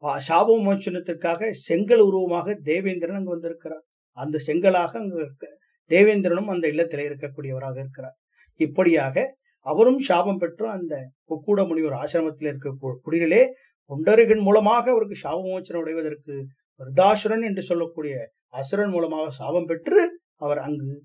சாபமோச்சனத்திற்காக 0.02 1.50
செங்கல் 1.50 1.98
உருவமாக 1.98 2.54
தேவேந்திரன் 2.54 3.16
அங்கு 3.16 3.30
வந்திருக்கிறார். 3.30 3.82
அந்த 4.12 4.38
செங்கலாக 4.46 4.98
அங்கு 4.98 5.16
இருக்க- 5.16 5.58
தேவேந்திரனும் 5.88 6.44
அந்த 6.44 6.68
இல்லத்திலே 6.68 7.04
இருக்கக்கூடியவராக 7.08 7.78
இருக்கிறார். 7.78 8.16
இப்படியாக 8.54 9.36
அவரும் 9.60 9.98
சாபம் 9.98 10.36
பெற்று 10.36 10.68
அந்த 10.68 11.10
குக்கூட 11.28 11.66
முனிவர் 11.66 11.92
ஆசிரமத்தில் 11.92 12.46
இருக்க 12.46 12.74
குடிகளே 13.04 13.46
குடியிலே 13.90 14.36
மூலமாக 14.36 14.90
அவருக்கு 14.90 15.16
சாபமோச்சனம் 15.22 15.44
விமோசனம் 15.44 15.82
அடைவதற்கு 15.82 16.46
விருதாசுரன் 16.80 17.42
என்று 17.42 17.62
சொல்லக்கூடிய 17.62 18.30
அசுரன் 18.48 18.90
மூலமாக 18.90 19.30
சாபம் 19.30 19.64
பெற்று 19.64 20.20
அவர் 20.36 20.58
அங்கு 20.58 21.02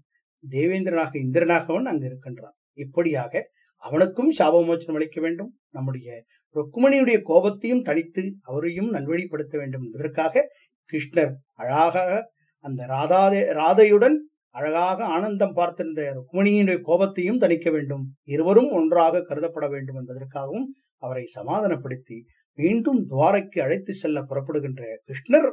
தேவேந்திரனாக 0.52 1.18
இந்திரனாகவன் 1.18 1.86
அங்கு 1.86 2.06
இருக்கின்றான். 2.06 2.56
இப்படியாக 2.74 3.50
அவனுக்கும் 3.78 4.32
சாபமோச்சனம் 4.38 4.94
அளிக்க 4.94 5.22
வேண்டும். 5.22 5.60
நம்முடைய 5.70 6.24
ருக்குமணியுடைய 6.56 7.22
கோபத்தையும் 7.22 7.84
தணித்து 7.84 8.32
அவரையும் 8.42 8.94
நல்வழிப்படுத்த 8.94 9.58
வேண்டும். 9.58 9.84
என்பதற்காக 9.84 10.50
கிருஷ்ணர் 10.94 11.34
அழகாக 11.54 12.32
அந்த 12.60 12.86
ராதாதே 12.86 13.42
ராதையுடன் 13.52 14.18
அழகாக 14.56 15.06
ஆனந்தம் 15.06 15.56
பார்த்திருந்த 15.56 16.02
ருக்மிணியினுடைய 16.18 16.80
கோபத்தையும் 16.82 17.40
தணிக்க 17.40 17.72
வேண்டும். 17.72 18.04
இருவரும் 18.24 18.72
ஒன்றாக 18.72 19.24
கருதப்பட 19.30 19.68
வேண்டும் 19.70 19.98
என்பதற்காகவும் 20.02 20.68
அவரை 20.98 21.26
சமாதானப்படுத்தி 21.38 22.18
மீண்டும் 22.60 23.00
துவாரைக்கு 23.10 23.60
அழைத்து 23.60 23.94
செல்ல 23.94 24.18
புறப்படுகின்ற 24.22 24.84
கிருஷ்ணர் 25.08 25.50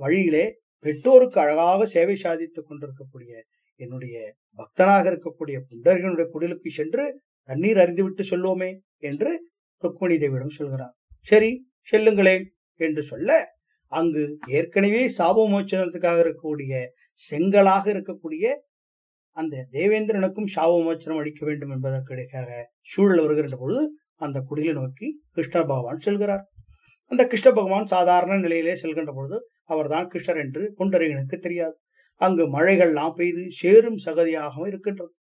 வழியிலே 0.00 0.44
பெற்றோருக்கு 0.84 1.40
அழகாக 1.40 1.86
சேவை 1.86 2.16
சாதித்துக் 2.16 2.68
கொண்டிருக்கக்கூடிய 2.68 3.32
என்னுடைய 3.80 4.16
பக்தனாக 4.58 5.04
இருக்கக்கூடிய 5.12 5.56
புண்டர்களுடைய 5.68 6.26
குடிலுக்கு 6.34 6.70
சென்று 6.70 7.04
தண்ணீர் 7.48 7.76
அறிந்துவிட்டு 7.76 8.22
சொல்லுவோமே 8.30 8.70
என்று 8.98 9.30
ருக்மிணி 9.82 10.16
தேவியிடம் 10.16 10.56
சொல்கிறார். 10.58 10.94
சரி 11.20 11.50
செல்லுங்களேன் 11.90 12.44
என்று 12.80 13.02
சொல்ல 13.02 13.30
அங்கு 13.90 14.22
ஏற்கனவே 14.46 15.02
சாபமோச்சனத்துக்காக 15.18 16.18
இருக்கக்கூடிய 16.24 16.74
செங்கலாக 17.30 17.84
இருக்கக்கூடிய 17.94 18.44
அந்த 19.36 19.66
தேவேந்திரனுக்கும் 19.72 20.50
சாபமோச்சனம் 20.54 21.20
அளிக்க 21.22 21.46
வேண்டும் 21.46 21.70
என்பதற்காக 21.70 22.50
சூழல் 22.80 23.22
வருகின்ற 23.24 23.56
பொழுது 23.56 23.82
அந்த 24.16 24.38
குடிலை 24.50 24.72
நோக்கி 24.72 25.08
கிருஷ்ண 25.32 25.56
பகவான் 25.62 26.00
செல்கிறார். 26.06 26.42
அந்த 27.10 27.22
கிருஷ்ண 27.26 27.48
பகவான் 27.52 27.86
சாதாரண 27.86 28.34
நிலையிலே 28.36 28.74
செல்கின்ற 28.82 29.12
பொழுது 29.14 29.36
அவர்தான் 29.64 30.08
கிருஷ்ணர் 30.12 30.40
என்று 30.44 30.62
புண்டரீகனுக்கு 30.78 31.36
தெரியாது. 31.38 31.76
அங்கு 32.20 32.44
மழைகள்லாம் 32.58 33.14
பெய்து 33.14 33.42
சேரும் 33.60 33.98
சகதியாகவும் 34.04 34.66
இருக்கின்றது. 34.66 35.12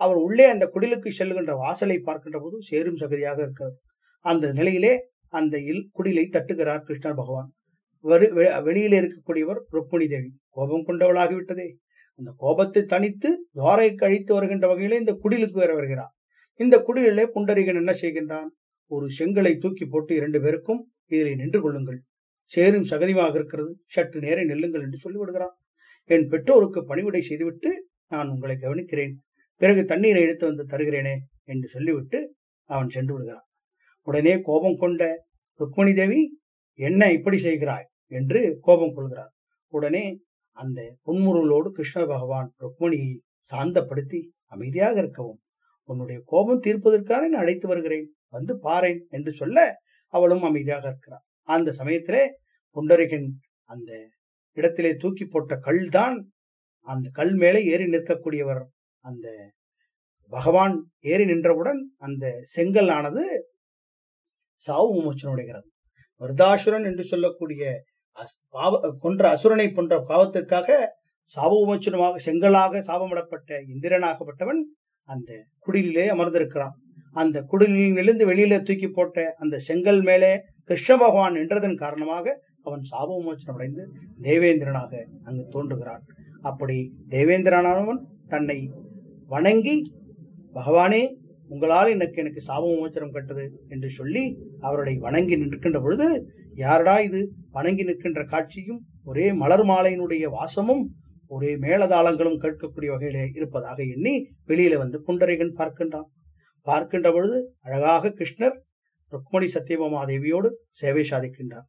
அவர் 0.00 0.16
உள்ளே 0.16 0.44
அந்த 0.44 0.64
குடிலுக்கு 0.74 1.10
செல்கின்ற 1.18 1.52
வாசலை 1.56 1.98
பார்க்கின்ற 1.98 2.38
போது 2.40 2.56
சேரும் 2.62 2.96
சகதியாக 2.96 3.38
இருக்கிறது. 3.38 3.76
அந்த 4.24 4.52
நிலையிலே 4.52 4.94
அந்த 5.28 5.58
இல் 5.70 5.84
குடிலை 5.92 6.24
தட்டுகிறார் 6.36 6.82
கிருஷ்ணர் 6.88 7.20
பகவான். 7.22 7.50
வரு 8.04 8.34
வெ- 8.34 8.48
இருக்கக்கூடியவர் 8.90 9.60
ருக்மிணி 9.70 10.08
தேவி. 10.08 10.32
கோபம் 10.48 10.86
கொண்டவளாகிவிட்டதே. 10.86 11.72
அந்த 12.16 12.34
கோபத்தை 12.36 12.82
தனித்து 12.82 13.48
துவாரை 13.54 13.94
கழித்து 13.94 14.34
வருகின்ற 14.34 14.68
வகையிலே 14.68 14.98
இந்த 14.98 15.18
குடிலுக்கு 15.22 15.50
வேற 15.50 15.74
வருகிறார். 15.74 16.12
இந்த 16.54 16.78
குடிலே 16.78 17.26
புண்டரிகன் 17.26 17.74
என்ன 17.74 17.92
செய்கின்றான்? 17.92 18.46
ஒரு 18.86 19.08
செங்கலை 19.18 19.58
தூக்கி 19.58 19.86
போட்டு 19.86 20.14
இரண்டு 20.14 20.40
பேருக்கும் 20.40 20.92
இதில் 21.06 21.36
நின்று 21.36 21.60
கொள்ளுங்கள். 21.60 22.02
சேரும் 22.44 22.82
சகதியாக 22.82 23.34
இருக்கிறது. 23.34 23.82
சற்று 23.86 24.20
நேரே 24.20 24.42
நெல்லுங்கள் 24.42 24.82
என்று 24.82 24.98
சொல்லிவிடுகிறான் 24.98 25.54
என் 26.04 26.28
பெற்றோருக்கு 26.28 26.84
பணிவிடை 26.84 27.20
செய்துவிட்டு 27.20 27.88
நான் 28.08 28.28
உங்களை 28.28 28.56
கவனிக்கிறேன். 28.56 29.12
பிறகு 29.56 29.84
தண்ணீரை 29.84 30.22
எடுத்து 30.22 30.46
வந்து 30.46 30.76
தருகிறேனே 30.76 31.14
என்று 31.44 31.68
சொல்லிவிட்டு 31.68 32.34
அவன் 32.64 32.88
சென்று 32.88 33.12
விடுகிறான். 33.12 33.46
உடனே 34.02 34.40
கோபம் 34.40 34.76
கொண்ட 34.76 35.26
ருக்மணி 35.58 35.94
தேவி 35.94 36.40
என்ன 36.74 37.12
இப்படி 37.12 37.42
செய்கிறாய்? 37.42 37.92
என்று 38.06 38.58
கோபம் 38.62 38.94
கொள்கிறார். 38.94 39.32
உடனே 39.68 40.20
அந்த 40.52 40.96
புன்முருளோடு 41.04 41.68
கிருஷ்ண 41.68 42.06
பகவான் 42.06 42.52
ருக்மணியை 42.58 43.18
சாந்தப்படுத்தி 43.50 44.20
அமைதியாக 44.44 44.98
இருக்கவும் 44.98 45.40
உன்னுடைய 45.84 46.22
கோபம் 46.24 46.60
தீர்ப்பதற்காக 46.60 47.28
நான் 47.28 47.40
அழைத்து 47.40 47.68
வருகிறேன் 47.68 48.12
வந்து 48.28 48.58
பாரேன் 48.62 49.00
என்று 49.08 49.32
சொல்ல 49.32 49.80
அவளும் 50.06 50.42
அமைதியாக 50.42 50.88
இருக்கிறார் 50.88 51.24
அந்த 51.42 51.72
சமயத்திலே 51.72 52.36
புண்டரிகன் 52.76 53.28
அந்த 53.64 54.10
இடத்திலே 54.52 54.94
தூக்கி 54.94 55.24
போட்ட 55.24 55.56
கல் 55.56 55.88
தான் 55.88 56.32
அந்த 56.80 57.10
கல் 57.12 57.34
மேலே 57.34 57.64
ஏறி 57.64 57.84
நிற்கக்கூடியவர் 57.84 58.62
அந்த 58.98 59.52
பகவான் 60.28 60.90
ஏறி 61.00 61.24
நின்றவுடன் 61.24 61.94
அந்த 61.96 62.40
செங்கல் 62.42 62.88
ஆனது 62.88 63.48
சாவு 64.56 64.94
விமோச்சனம் 64.94 65.30
அடைகிறது. 65.30 65.68
என்று 66.84 67.04
சொல்லக்கூடிய 67.04 67.82
பாவ 68.50 68.80
கொன்ற 68.98 69.22
அசுரனை 69.34 69.66
போன்ற 69.72 69.94
பாவத்திற்காக 70.08 70.68
சாபமோச்சனமாக 71.36 72.20
செங்கலாக 72.26 72.82
சாபமிடப்பட்ட 72.86 73.60
இந்திரனாகப்பட்டவன் 73.74 74.60
அந்த 75.08 75.30
குடிலே 75.58 76.04
அமர்ந்திருக்கிறான். 76.08 76.74
அந்த 77.12 77.38
குடிலில் 77.42 77.92
விழுந்து 77.92 78.24
வெளியில 78.26 78.54
தூக்கி 78.62 78.88
போட்ட 78.88 79.34
அந்த 79.38 79.56
செங்கல் 79.58 80.02
மேலே 80.02 80.30
கிருஷ்ண 80.64 80.92
பகவான் 80.96 81.36
நின்றதன் 81.36 81.74
காரணமாக 81.74 82.26
அவன் 82.62 82.82
சாபமோச்சனம் 82.90 83.58
அடைந்து 83.58 83.82
தேவேந்திரனாக 84.22 84.92
அங்கு 85.24 85.44
தோன்றுகிறான். 85.50 86.02
அப்படி 86.42 86.78
தேவேந்திரனானவன் 87.08 88.00
தன்னை 88.28 88.58
வணங்கி 89.28 89.76
பகவானே 90.54 91.02
உங்களால் 91.50 91.88
எனக்கு 91.88 92.20
எனக்கு 92.22 92.40
சாபமோச்சனம் 92.48 93.10
கட்டது 93.10 93.44
என்று 93.68 93.88
சொல்லி 93.90 94.24
அவருடைய 94.60 94.96
வணங்கி 94.98 95.36
நிற்கின்ற 95.36 95.80
பொழுது 95.80 96.06
யாரடா 96.54 97.00
இது 97.00 97.32
வணங்கி 97.50 97.84
நிற்கின்ற 97.84 98.24
காட்சியும் 98.24 98.86
ஒரே 99.04 99.32
மலர் 99.32 99.64
மாலையினுடைய 99.64 100.24
வாசமும் 100.24 100.94
ஒரே 101.26 101.56
மேளதாளங்களும் 101.56 102.40
கேட்கக்கூடிய 102.40 102.86
வகையிலே 102.86 103.30
இருப்பதாக 103.34 103.82
எண்ணி 103.82 104.28
வெளியில 104.46 104.76
வந்து 104.76 105.02
புண்டரீகன் 105.06 105.54
பார்க்கின்றான். 105.54 106.04
பார்க்கின்ற 106.62 107.12
பொழுது 107.12 107.54
அழகாக 107.60 108.08
கிருஷ்ணர் 108.08 108.58
ருக்மணி 109.10 109.48
சத்தியபாமாதேவியோடு 109.54 110.50
சேவை 110.70 111.06
சாதிக்கின்றார். 111.10 111.64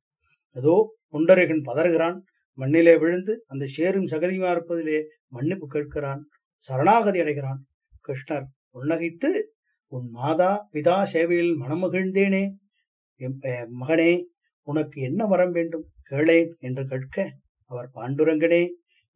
ஏதோ 0.51 0.95
புண்டரீகன் 1.11 1.63
பதறுகிறான். 1.65 2.19
மண்ணிலே 2.53 2.97
விழுந்து 2.97 3.43
அந்த 3.47 3.65
சேரும் 3.65 4.05
சகதியுமா 4.05 4.51
இருப்பதிலே 4.51 5.03
மன்னிப்பு 5.27 5.67
கேட்கிறான். 5.67 6.19
சரணாகதி 6.57 7.19
அடைகிறான். 7.19 7.65
கிருஷ்ணர் 8.07 8.43
புன்னகைத்து 8.73 9.43
உன் 9.87 10.09
மாதா 10.09 10.69
பிதா 10.73 11.03
சேவையில் 11.03 11.59
மனமகிழ்ந்தேனே. 11.61 12.49
எம்- 13.19 13.67
மகனே 13.79 14.21
உனக்கு 14.69 14.97
என்ன 15.09 15.21
வரம் 15.31 15.53
வேண்டும்? 15.57 15.85
கேளேன் 16.09 16.49
என்று 16.67 16.83
கேட்க 16.91 17.17
அவர் 17.71 17.87
பாண்டுரங்கனே 17.97 18.63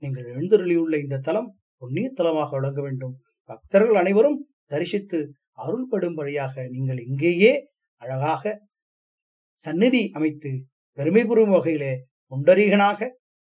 நீங்கள் 0.04 0.28
எழுந்தருளியுள்ள 0.34 0.96
இந்த 1.04 1.22
தலம் 1.28 1.50
புண்ணிய 1.82 2.08
தலமாக 2.20 2.50
விளங்க 2.58 2.80
வேண்டும். 2.82 3.14
பக்தர்கள் 3.50 4.00
அனைவரும் 4.02 4.40
தரிசித்து 4.74 5.20
அருள்படும் 5.64 6.18
வழியாக 6.20 6.66
நீங்கள் 6.76 7.00
இங்கேயே 7.08 7.54
அழகாக 8.02 8.54
சந்நிதி 9.66 10.04
அமைத்து 10.18 10.52
பெருமை 10.98 11.24
புரியும் 11.26 11.56
வகையிலே 11.56 11.94
புண்டரீகனாக 12.32 13.00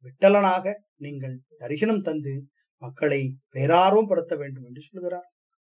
விட்டலனாக 0.06 0.74
நீங்கள் 1.06 1.36
தரிசனம் 1.58 2.02
தந்து 2.02 2.34
மக்களை 2.82 3.22
பேரார்வம் 3.56 4.10
படுத்த 4.12 4.34
வேண்டும் 4.36 4.66
என்று 4.68 4.82
சொல்கிறார். 4.82 5.28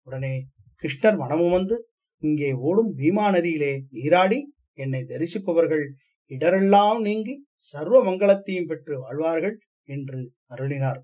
உடனே 0.08 0.34
கிருஷ்ணர் 0.82 1.18
மனமும் 1.22 1.54
வந்து 1.56 1.76
இங்கே 2.22 2.50
ஓடும் 2.68 2.90
பீமா 2.98 3.26
நதியிலே 3.34 3.72
நீராடி 3.96 4.38
என்னை 4.78 5.00
தரிசிப்பவர்கள் 5.04 5.84
இடரெல்லாம் 6.30 7.00
நீங்கி 7.00 7.34
சர்வ 7.72 7.96
மங்களத்தையும் 8.04 8.68
பெற்று 8.70 8.94
வாழ்வார்கள் 9.00 9.56
என்று 9.88 10.18
அருளினார். 10.54 11.00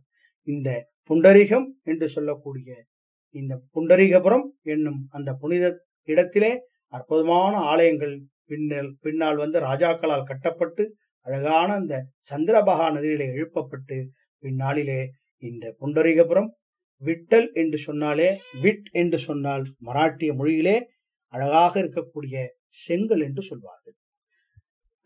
இந்த 0.49 0.69
புண்டரீகம் 1.11 1.67
என்று 1.83 2.07
சொல்லக்கூடிய 2.09 2.71
இந்த 3.35 3.55
புண்டரீகபுரம் 3.75 4.47
என்னும் 4.75 5.01
அந்த 5.11 5.31
புனித 5.35 5.65
இடத்திலே 6.09 6.53
அற்புதமான 6.93 7.55
ஆலயங்கள் 7.71 8.15
பின்னல் 8.51 8.91
பின்னால் 9.01 9.37
வந்து 9.37 9.59
ராஜாக்களால் 9.61 10.29
கட்டப்பட்டு 10.31 10.83
அழகான 11.27 11.69
அந்த 11.75 11.95
சந்திரபகா 12.31 12.87
நதியிலே 12.97 13.27
எழுப்பப்பட்டு 13.37 13.97
பின்னாளிலே 14.43 15.01
இந்த 15.43 15.65
புண்டரீகபுரம் 15.81 16.51
விட்டல் 17.03 17.49
என்று 17.53 17.79
சொன்னாலே 17.79 18.29
விட் 18.63 18.87
என்று 18.93 19.19
சொன்னால் 19.19 19.65
மராட்டிய 19.89 20.31
மொழியிலே 20.39 20.77
அழகாக 21.35 21.73
இருக்கக்கூடிய 21.83 22.37
செங்கல் 22.85 23.23
என்று 23.29 23.43
சொல்வார்கள். 23.43 23.97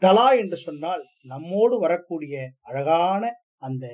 டலா 0.03 0.29
என்று 0.43 0.59
சொன்னால் 0.59 1.03
நம்மோடு 1.23 1.77
வரக்கூடிய 1.79 2.35
அழகான 2.61 3.23
அந்த 3.59 3.87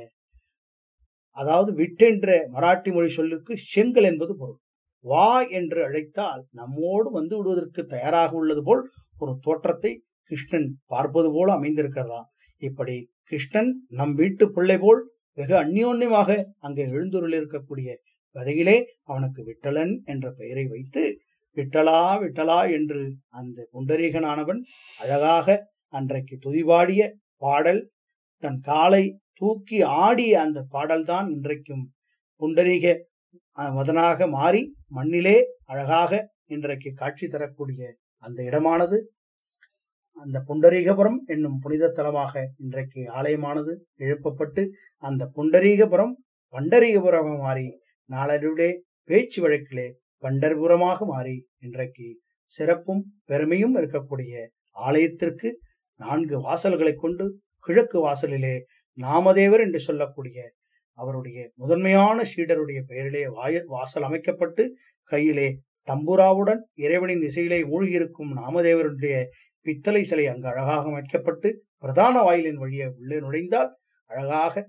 அதாவது 1.36 1.70
விட்டென்ற 1.72 2.36
மராட்டி 2.52 2.90
மொழி 2.92 3.10
சொல்லுக்கு 3.10 3.52
செங்கல் 3.72 4.08
என்பது 4.10 4.32
பொருள். 4.36 4.60
வா 5.04 5.30
என்று 5.50 5.80
அழைத்தால் 5.84 6.42
நம்மோடு 6.52 7.08
வந்து 7.10 7.34
விடுவதற்கு 7.36 7.82
தயாராக 7.86 8.32
உள்ளது 8.36 8.62
போல் 8.62 8.82
ஒரு 9.18 9.32
தோற்றத்தை 9.42 9.92
கிருஷ்ணன் 10.30 10.68
பார்ப்பது 10.86 11.28
போல 11.32 11.48
அமைந்திருக்கிறதாம். 11.58 12.26
இப்படி 12.62 12.96
கிருஷ்ணன் 13.24 13.70
நம் 13.90 14.14
வீட்டு 14.14 14.44
பிள்ளை 14.50 14.78
போல் 14.78 15.02
வெகு 15.38 15.54
அந்யோன்யமாக 15.62 16.30
அங்கே 16.58 16.84
எழுந்துருள் 16.90 17.36
இருக்கக்கூடிய 17.38 17.88
வதையிலே 18.36 18.76
அவனுக்கு 19.04 19.40
விட்டலன் 19.44 19.94
என்ற 20.04 20.26
பெயரை 20.30 20.64
வைத்து 20.66 21.02
விட்டலா 21.56 22.00
விட்டலா 22.22 22.58
என்று 22.70 23.00
அந்த 23.30 23.58
புண்டரீகனானவன் 23.72 24.60
அழகாக 25.00 25.56
அன்றைக்கு 25.96 26.34
துதிபாடிய 26.44 27.02
பாடல் 27.36 27.82
தன் 28.42 28.60
காலை 28.60 29.04
தூக்கி 29.32 29.78
ஆடிய 30.02 30.32
அந்த 30.40 30.60
பாடல்தான் 30.70 31.28
இன்றைக்கும் 31.30 31.84
புண்டரீக 32.42 32.86
மதனாக 33.72 34.28
மாறி 34.28 34.62
மண்ணிலே 34.88 35.36
அழகாக 35.64 36.10
இன்றைக்கு 36.46 36.90
காட்சி 36.94 37.26
தரக்கூடிய 37.26 37.82
அந்த 38.22 38.38
இடமானது. 38.42 38.98
அந்த 40.16 40.38
புண்டரீகபுரம் 40.48 41.18
என்னும் 41.26 41.58
புனித 41.58 41.88
தலமாக 41.88 42.34
இன்றைக்கு 42.56 43.00
ஆலயமானது 43.10 43.72
எழுப்பப்பட்டு 43.98 44.62
அந்த 45.02 45.22
புண்டரீகபுரம் 45.36 46.14
பண்டரீகபுரமாக 46.54 47.38
மாறி 47.38 47.66
நாளடைவிலே 48.10 48.70
பேச்சு 49.08 49.38
வழக்கிலே 49.42 49.86
பண்டர்புரமாக 50.22 51.06
மாறி 51.06 51.36
இன்றைக்கு 51.58 52.08
சிறப்பும் 52.52 53.02
பெருமையும் 53.24 53.76
இருக்கக்கூடிய 53.76 54.32
ஆலயத்திற்கு 54.76 55.48
நான்கு 56.00 56.36
வாசல்களை 56.40 56.94
கொண்டு 56.96 57.24
கிழக்கு 57.64 57.98
வாசலிலே 58.00 58.54
நாமதேவர் 58.98 59.62
என்று 59.62 59.80
சொல்லக்கூடிய 59.80 60.38
அவருடைய 60.98 61.38
முதன்மையான 61.54 62.18
சீடருடைய 62.24 62.80
பெயரிலே 62.82 63.22
வாய 63.28 63.62
வாசல் 63.68 64.02
அமைக்கப்பட்டு 64.02 64.62
கையிலே 65.10 65.48
தம்புராவுடன் 65.88 66.60
இறைவனின் 66.76 67.24
இசையிலே 67.28 67.58
மூழ்கியிருக்கும் 67.66 68.32
நாமதேவருடைய 68.38 69.16
பித்தளை 69.66 70.02
சிலை 70.04 70.24
அங்கு 70.26 70.48
அழகாக 70.48 70.84
அமைக்கப்பட்டு 70.84 71.48
பிரதான 71.78 72.22
வாயிலின் 72.22 72.60
வழியே 72.60 72.86
உள்ளே 72.94 73.18
நுழைந்தால் 73.20 73.70
அழகாக 74.10 74.64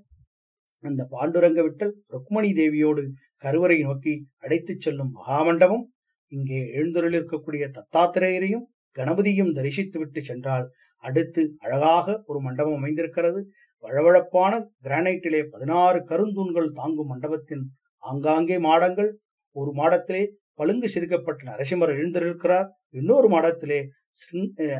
அந்த 0.83 1.03
பாண்டுரங்க 1.11 1.59
விட்டல் 1.61 1.93
ருக்மணி 2.07 2.49
தேவியோடு 2.53 3.03
கருவறை 3.43 3.77
நோக்கி 3.81 4.13
அடைத்துச் 4.37 4.83
செல்லும் 4.83 5.11
மகாமண்டபம் 5.17 5.85
இங்கே 6.31 6.59
எழுந்தருளில் 6.73 7.17
இருக்கக்கூடிய 7.19 7.65
தத்தாத்திரேயரையும் 7.69 8.65
கணபதியும் 8.95 9.55
தரிசித்துவிட்டு 9.55 10.21
சென்றால் 10.21 10.65
அடுத்து 10.97 11.55
அழகாக 11.57 12.23
ஒரு 12.25 12.41
மண்டபம் 12.41 12.75
அமைந்திருக்கிறது. 12.75 13.49
வழவழப்பான 13.81 14.65
கிரானைட்டிலே 14.83 15.47
பதினாறு 15.51 16.03
கருந்தூண்கள் 16.05 16.71
தாங்கும் 16.71 17.07
மண்டபத்தின் 17.07 17.71
ஆங்காங்கே 17.97 18.59
மாடங்கள். 18.59 19.11
ஒரு 19.51 19.71
மாடத்திலே 19.71 20.27
பழுங்கு 20.53 20.89
செதுக்கப்பட்ட 20.89 21.43
நரசிம்மர் 21.43 21.93
எழுந்திருக்கிறார். 21.93 22.67
இன்னொரு 22.89 23.27
மாடத்திலே 23.29 23.85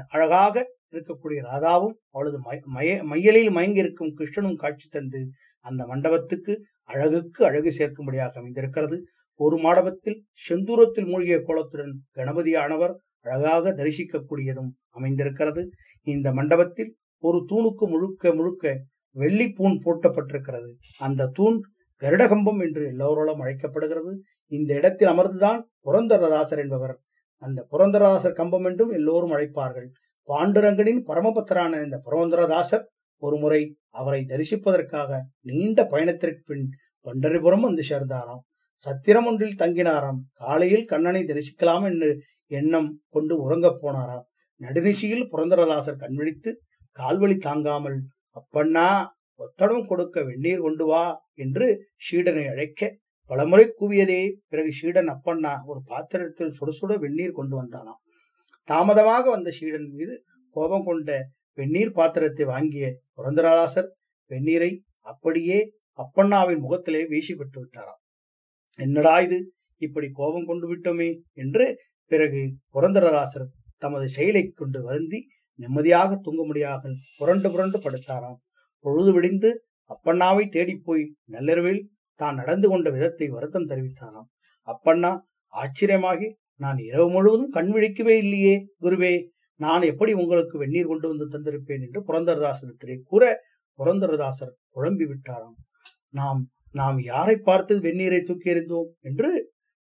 அழகாக 0.07 0.75
இருக்கக்கூடிய 0.91 1.41
ராதாவும் 1.41 1.93
அவளது 2.11 2.39
மய- 2.39 2.65
மய- 2.65 3.03
மையலில் 3.03 3.49
மயங்கி 3.49 3.79
இருக்கும் 3.79 4.13
கிருஷ்ணனும் 4.17 4.55
காட்சி 4.55 4.87
தந்து 4.89 5.29
அந்த 5.59 5.85
மண்டபத்துக்கு 5.85 6.63
அழகுக்கு 6.83 7.45
அழகு 7.45 7.69
சேர்க்கும்படியாக 7.77 8.31
அமைந்திருக்கிறது. 8.31 9.05
ஒரு 9.35 9.57
மாடபத்தில் 9.57 10.25
செந்தூரத்தில் 10.49 11.05
மூழ்கிய 11.05 11.41
கோலத்துடன் 11.41 11.99
கணபதியானவர் 12.15 12.93
அழகாக 13.19 13.73
தரிசிக்கக்கூடியதும் 13.73 14.69
அமைந்திருக்கிறது. 14.89 15.69
இந்த 16.07 16.27
மண்டபத்தில் 16.31 16.91
ஒரு 17.23 17.39
தூணுக்கு 17.49 17.85
முழுக்க 17.87 18.33
முழுக்க 18.33 18.73
வெள்ளி 19.15 19.47
பூண் 19.47 19.77
பூட்டப்பட்டிருக்கிறது. 19.85 20.69
அந்த 20.97 21.29
தூண் 21.33 21.57
கருடகம்பம் 22.01 22.59
என்று 22.59 22.83
எல்லோராலும் 22.85 23.39
அழைக்கப்படுகிறது. 23.39 24.11
இந்த 24.51 24.71
இடத்தில் 24.73 25.09
அமர்ந்துதான் 25.09 25.59
புரந்தரதாசர் 25.85 26.57
என்பவர். 26.57 26.95
அந்த 27.41 27.59
புரந்தரதாசர் 27.71 28.37
கம்பம் 28.39 28.65
என்றும் 28.65 28.91
எல்லோரும் 28.91 29.33
அழைப்பார்கள். 29.33 29.89
பாண்டுரங்கனின் 30.29 31.01
பரமபத்தரான 31.09 31.83
இந்த 31.83 31.97
புரந்தரதாசர் 32.05 32.85
ஒருமுறை 33.21 33.61
அவரை 33.91 34.21
தரிசிப்பதற்காக 34.27 35.19
நீண்ட 35.41 35.85
பயணத்திற்கு 35.85 36.41
பின் 36.45 36.65
பண்டரிபுரம் 37.05 37.65
வந்து 37.67 37.83
சேர்ந்தாராம். 37.89 38.43
சத்திரம் 38.85 39.25
ஒன்றில் 39.25 39.59
தங்கினாராம். 39.59 40.19
காலையில் 40.33 40.85
கண்ணனை 40.85 41.21
தரிசிக்கலாம் 41.23 41.85
என்று 41.91 42.09
எண்ணம் 42.49 42.89
கொண்டு 43.09 43.33
உறங்கப் 43.41 43.79
போனாராம். 43.81 44.25
நடுநிசியில் 44.61 45.29
புரந்தரதாசர் 45.31 45.95
கண்விழித்து 45.95 46.51
கால்வழி 46.97 47.37
தாங்காமல் 47.37 47.97
அப்பண்ணா 48.35 48.87
ஒத்தடம் 49.39 49.85
கொடுக்க 49.85 50.23
வெந்நீர் 50.23 50.59
கொண்டு 50.59 50.85
வா 50.85 51.03
என்று 51.35 51.65
ஷீடனை 51.97 52.45
அழைக்க 52.47 52.81
பலமுறை 53.31 53.65
கூவியதே 53.79 54.21
பிறகு 54.47 54.71
ஷீடன் 54.71 55.09
அப்பண்ணா 55.13 55.53
ஒரு 55.65 55.79
பாத்திரத்தில் 55.85 56.53
சுட 56.59 56.71
சுட 56.71 56.97
வெந்நீர் 56.97 57.31
கொண்டு 57.31 57.55
வந்தானாம். 57.61 57.99
தாமதமாக 58.69 59.29
வந்த 59.29 59.49
ஷீடன் 59.49 59.87
மீது 59.91 60.15
கோபம் 60.55 60.83
கொண்ட 60.83 61.11
வெந்நீர் 61.57 61.91
பாத்திரத்தை 61.91 62.45
வாங்கிய 62.45 62.85
புரந்தரதாசர் 63.15 63.89
வெந்நீரை 64.31 64.71
அப்படியே 65.01 65.59
அப்பண்ணாவின் 65.99 66.59
முகத்திலே 66.59 67.01
வீசி 67.07 67.33
விட்டு 67.33 67.59
விட்டாராம். 67.61 68.01
என்னடா 68.79 69.19
இது? 69.19 69.37
இப்படி 69.81 70.07
கோபம் 70.11 70.45
கொண்டு 70.45 70.67
விட்டோமே 70.67 71.09
என்று 71.33 71.65
பிறகு 72.11 72.41
புரந்தரதாசர் 72.73 73.47
தமது 73.81 74.05
செயலை 74.09 74.43
கொண்டு 74.51 74.79
வருந்தி 74.87 75.19
நிம்மதியாக 75.59 76.17
தூங்க 76.25 76.41
முடியாமல் 76.49 76.95
புரண்டு 77.19 77.47
புரண்டு 77.53 77.77
படுத்தாராம். 77.83 78.37
பொழுது 78.85 79.11
விடிந்து 79.15 79.49
அப்பண்ணாவை 79.89 80.45
தேடிப் 80.55 80.83
போய் 80.87 81.03
நள்ளிரவில் 81.35 81.81
தான் 82.19 82.37
நடந்து 82.41 82.67
கொண்ட 82.71 82.87
விதத்தை 82.95 83.27
வருத்தம் 83.35 83.69
தெரிவித்தாராம். 83.71 84.27
அப்பண்ணா 84.67 85.11
ஆச்சரியமாகி 85.53 86.27
நான் 86.59 86.79
இரவு 86.87 87.07
முழுவதும் 87.15 87.53
கண் 87.57 87.71
விழிக்கவே 87.75 88.15
இல்லையே 88.23 88.53
குருவே! 88.83 89.13
நான் 89.59 89.83
எப்படி 89.91 90.11
உங்களுக்கு 90.21 90.55
வெந்நீர் 90.61 90.89
கொண்டு 90.91 91.07
வந்து 91.11 91.25
தந்திருப்பேன்? 91.33 91.83
என்று 91.87 91.99
புரந்தரதாசனத்திலே 92.07 92.95
கூற 93.11 93.23
புரந்தரதாசர் 93.79 94.53
குழம்பி 94.75 95.05
விட்டாராம். 95.11 95.57
நாம் 96.13 96.41
நாம் 96.75 96.97
யாரை 97.11 97.35
பார்த்து 97.47 97.73
வெந்நீரை 97.85 98.21
தூக்கி 98.23 98.51
எறிந்தோம்? 98.53 98.89
என்று 99.09 99.29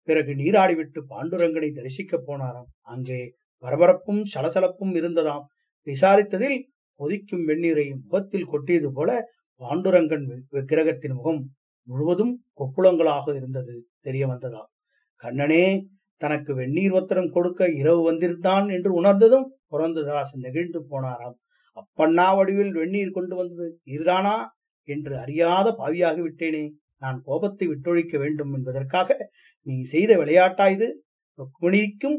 பிறகு 0.08 0.32
நீராடிவிட்டு 0.40 1.00
பாண்டுரங்கனை 1.12 1.70
தரிசிக்கப் 1.78 2.26
போனாராம். 2.28 2.70
அங்கே 2.92 3.20
பரபரப்பும் 3.60 4.22
சலசலப்பும் 4.34 4.94
இருந்ததாம். 4.94 5.42
விசாரித்ததில் 5.84 6.62
கொதிக்கும் 6.94 7.48
வெந்நீரை 7.48 7.94
முகத்தில் 8.02 8.44
கொட்டியது 8.44 8.92
போல 8.92 9.30
பாண்டுரங்கன் 9.58 10.24
வி- 10.28 10.42
விக்கிரகத்தின் 10.50 11.14
முகம் 11.14 11.50
முழுவதும் 11.82 12.42
கொப்புளங்களாக 12.56 13.34
இருந்தது 13.34 13.88
தெரிய 14.00 14.28
வந்ததாம். 14.28 14.66
கண்ணனே 15.16 15.86
தனக்கு 16.16 16.54
வெந்நீர் 16.54 16.92
ஒத்தரம் 16.92 17.30
கொடுக்க 17.30 17.68
இரவு 17.68 18.02
வந்திருந்தான் 18.02 18.68
என்று 18.68 18.92
உணர்ந்ததும் 18.92 19.56
புரந்ததாசன் 19.70 20.38
நெகிழ்ந்து 20.38 20.84
போனாராம். 20.90 21.34
அப்பண்ணா 21.74 22.36
வடிவில் 22.36 22.72
வெந்நீர் 22.72 23.10
கொண்டு 23.10 23.36
வந்தது 23.36 23.80
நீர்தானா? 23.86 24.46
என்று 24.82 25.18
அறியாத 25.18 25.74
பாவியாகி 25.78 26.20
விட்டேனே. 26.20 26.70
நான் 26.98 27.20
கோபத்தை 27.24 27.68
விட்டொழிக்க 27.68 28.18
வேண்டும் 28.18 28.54
என்பதற்காக 28.54 29.30
நீ 29.62 29.82
செய்த 29.82 30.16
விளையாட்டா 30.16 30.68
இது? 30.68 31.04
ருக்மிணிக்கும் 31.36 32.16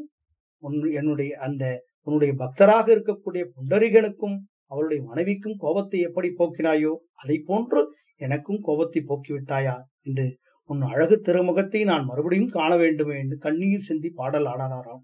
உன் 0.65 0.77
என்னுடைய 0.99 1.31
அந்த 1.47 1.63
உன்னுடைய 2.07 2.31
பக்தராக 2.41 2.85
இருக்கக்கூடிய 2.95 3.43
புண்டரிகனுக்கும் 3.55 4.37
அவளுடைய 4.67 5.01
மனைவிக்கும் 5.09 5.57
கோபத்தை 5.57 5.99
எப்படி 5.99 6.29
போக்கினாயோ 6.39 6.93
அதை 7.21 7.37
போன்று 7.49 7.81
எனக்கும் 8.17 8.61
கோபத்தை 8.67 9.01
போக்கிவிட்டாயா 9.09 9.75
என்று 10.01 10.25
உன் 10.69 10.83
அழகு 10.91 11.15
திருமுகத்தை 11.27 11.81
நான் 11.83 12.05
மறுபடியும் 12.05 12.53
காண 12.57 12.71
வேண்டுமே 12.75 13.15
என்று 13.23 13.37
கண்ணீர் 13.37 13.87
சிந்தி 13.87 14.09
பாடல் 14.19 14.47
ஆடாராம் 14.53 15.03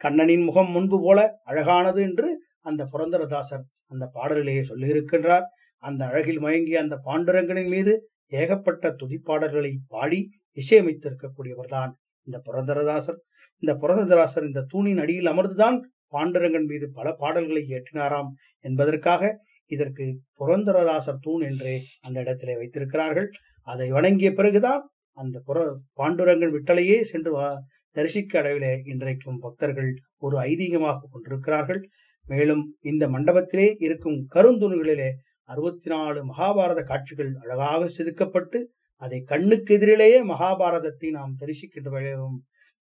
கண்ணனின் 0.00 0.44
முகம் 0.44 0.70
முன்பு 0.70 0.98
போல 1.00 1.18
அழகானது 1.42 2.00
என்று 2.08 2.28
அந்த 2.62 2.82
புரந்தரதாசர் 2.92 3.64
அந்த 3.92 4.04
பாடலிலேயே 4.14 4.62
சொல்லியிருக்கின்றார். 4.70 5.44
அந்த 5.82 6.02
அழகில் 6.10 6.40
மயங்கிய 6.40 6.78
அந்த 6.84 6.96
பாண்டுரங்கனின் 7.06 7.70
மீது 7.74 7.92
ஏகப்பட்ட 8.32 8.86
துதிப்பாடல்களை 9.00 9.72
பாடி 9.88 10.20
இசையமைத்திருக்கக்கூடியவர்தான் 10.58 11.92
இந்த 12.26 12.38
புரந்தரதாசர். 12.46 13.18
இந்த 13.58 13.74
புரதராசர் 13.74 14.44
இந்த 14.44 14.64
தூணின் 14.68 14.98
அடியில் 14.98 15.26
அமர்ந்துதான் 15.26 15.80
பாண்டுரங்கன் 16.12 16.66
மீது 16.66 16.90
பல 16.90 17.12
பாடல்களை 17.12 17.66
இயற்றினாராம் 17.68 18.30
என்பதற்காக 18.60 19.38
இதற்கு 19.66 20.18
புரந்தரதாசர் 20.38 21.16
தூண் 21.20 21.40
என்றே 21.40 21.82
அந்த 22.02 22.20
இடத்திலே 22.20 22.56
வைத்திருக்கிறார்கள். 22.56 23.30
அதை 23.62 23.90
வணங்கிய 23.90 24.32
பிறகுதான் 24.32 24.90
அந்த 25.12 25.40
புற 25.44 25.78
பாண்டுரங்கன் 25.96 26.54
விட்டலையே 26.54 27.00
சென்று 27.00 27.40
வா- 27.40 27.58
தரிசிக்க 27.90 28.42
அளவிலே 28.42 28.80
இன்றைக்கும் 28.84 29.38
பக்தர்கள் 29.38 29.94
ஒரு 30.16 30.38
ஐதீகமாக 30.38 30.98
கொண்டிருக்கிறார்கள். 31.10 31.88
மேலும் 32.26 32.76
இந்த 32.80 33.08
மண்டபத்திலே 33.08 33.74
இருக்கும் 33.78 34.26
கருந்துணிகளிலே 34.34 35.10
அறுபத்தி 35.44 35.90
நாலு 35.90 36.24
மகாபாரத 36.26 36.84
காட்சிகள் 36.84 37.34
அழகாக 37.34 37.88
செதுக்கப்பட்டு 37.98 38.64
அதை 39.02 39.20
கண்ணுக்கு 39.20 39.74
எதிரிலேயே 39.74 40.24
மகாபாரதத்தை 40.24 41.10
நாம் 41.10 41.36
தரிசிக்கின்ற 41.40 41.90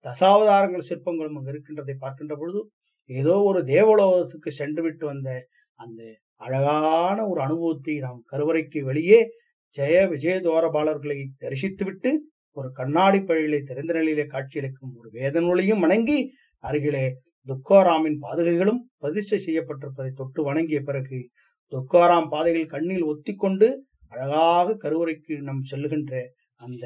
தசாவதாரங்கள் 0.04 0.88
சிற்பங்களும் 0.88 1.36
அங்கு 1.38 1.52
இருக்கின்றதை 1.52 1.94
பார்க்கின்ற 1.96 2.34
பொழுது 2.36 2.60
ஏதோ 3.10 3.34
ஒரு 3.42 3.60
தேவலோகத்துக்கு 3.66 4.50
சென்றுவிட்டு 4.52 5.04
வந்த 5.06 5.30
அந்த 5.80 6.02
அழகான 6.40 7.18
ஒரு 7.26 7.40
அனுபவத்தை 7.40 7.94
நாம் 7.98 8.20
கருவறைக்கு 8.26 8.80
வெளியே 8.84 9.18
ஜெய 9.76 9.98
விஜயதோரபாலர்களை 10.08 11.18
தரிசித்துவிட்டு 11.38 12.10
ஒரு 12.56 12.68
கண்ணாடி 12.72 13.20
பழியிலே 13.20 13.60
திறந்த 13.62 13.92
நிலையிலே 13.92 14.24
காட்சியளிக்கும் 14.26 14.92
ஒரு 14.96 15.08
வேத 15.10 15.40
நூலையும் 15.40 15.80
வணங்கி 15.80 16.18
அருகிலே 16.64 17.06
துக்கோராமின் 17.48 18.18
பாதுகைகளும் 18.18 18.80
பதிஷ்டை 19.02 19.38
செய்யப்பட்டிருப்பதை 19.38 20.10
தொட்டு 20.12 20.40
வணங்கிய 20.42 20.80
பிறகு 20.82 21.18
துக்காராம் 21.72 22.28
பாதைகள் 22.28 22.66
கண்ணில் 22.66 23.04
ஒத்திக்கொண்டு 23.04 23.68
அழகாக 24.12 24.76
கருவறைக்கு 24.76 25.34
நாம் 25.40 25.62
செல்லுகின்ற 25.70 26.14
அந்த 26.60 26.84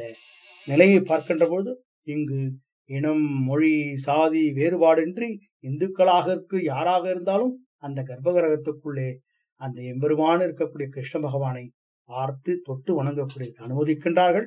நிலையை 0.68 1.00
பார்க்கின்ற 1.02 1.44
பொழுது 1.48 1.72
இங்கு 2.06 2.40
இனம் 2.88 3.24
மொழி 3.48 3.72
சாதி 3.96 4.42
வேறுபாடின்றி 4.58 5.28
இந்துக்களாக 5.68 6.26
இருக்கு 6.30 6.58
யாராக 6.62 7.04
இருந்தாலும் 7.10 7.54
அந்த 7.86 8.02
கர்ப்பகிரகத்துக்குள்ளே 8.02 9.08
அந்த 9.60 9.78
எம்பெருமான் 9.82 10.44
இருக்கக்கூடிய 10.46 10.86
கிருஷ்ண 10.88 11.16
பகவானை 11.20 11.64
பார்த்து 12.08 12.52
தொட்டு 12.64 12.90
வணங்கக்கூடிய 12.98 13.48
அனுமதிக்கின்றார்கள். 13.64 14.46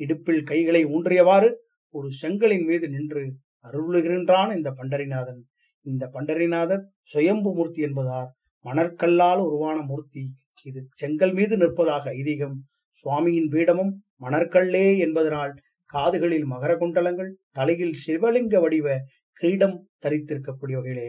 இடுப்பில் 0.00 0.42
கைகளை 0.42 0.82
ஊன்றியவாறு 0.86 1.48
ஒரு 1.94 2.08
செங்கலின் 2.22 2.66
மீது 2.66 2.86
நின்று 2.88 3.22
அருளுகின்றான் 3.68 4.50
இந்த 4.56 4.70
பண்டரிநாதன். 4.70 5.40
இந்த 5.86 6.04
பண்டரிநாதர் 6.14 6.82
சுயம்பு 7.02 7.50
மூர்த்தி 7.54 7.80
என்பதால் 7.82 8.28
மணற்கல்லால் 8.64 9.40
உருவான 9.46 9.78
மூர்த்தி. 9.80 10.24
இது 10.62 10.80
செங்கல் 11.00 11.32
மீது 11.32 11.54
நிற்பதாக 11.56 12.04
ஐதீகம். 12.12 12.56
சுவாமியின் 13.04 13.50
பீடமும் 13.54 13.92
மணற்கல்லே 14.20 14.86
என்பதனால் 14.98 15.52
காதுகளில் 15.90 16.46
மகர 16.46 16.72
குண்டலங்கள் 16.76 17.30
தலையில் 17.52 17.96
சிவலிங்க 18.02 18.56
வடிவ 18.60 18.88
கிரீடம் 19.40 19.76
தரித்திருக்கக்கூடிய 20.04 20.76
வகையிலே 20.78 21.08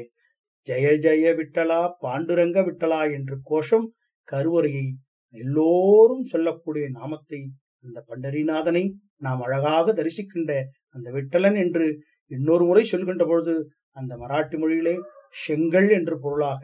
ஜெய 0.67 0.87
ஜெய 0.97 1.31
விட்டலா 1.33 1.79
பாண்டுரங்க 2.01 2.59
விட்டலா 2.63 3.01
என்று 3.11 3.35
கோஷம் 3.43 3.87
கருவறையை 4.27 4.85
எல்லோரும் 5.35 6.25
சொல்லக்கூடிய 6.25 6.85
நாமத்தை 6.89 7.39
அந்த 7.85 7.99
பண்டரிநாதனை 8.07 8.83
நாம் 9.17 9.41
அழகாக 9.41 9.93
தரிசிக்கின்ற 9.93 10.53
அந்த 10.95 11.07
விட்டலன் 11.11 11.57
என்று 11.57 11.85
இன்னொரு 12.31 12.63
முறை 12.65 12.83
சொல்கின்ற 12.83 13.23
பொழுது 13.25 13.55
அந்த 13.97 14.13
மராட்டி 14.17 14.57
மொழியிலே 14.57 14.95
செங்கல் 15.35 15.89
என்று 15.89 16.15
பொருளாக 16.19 16.63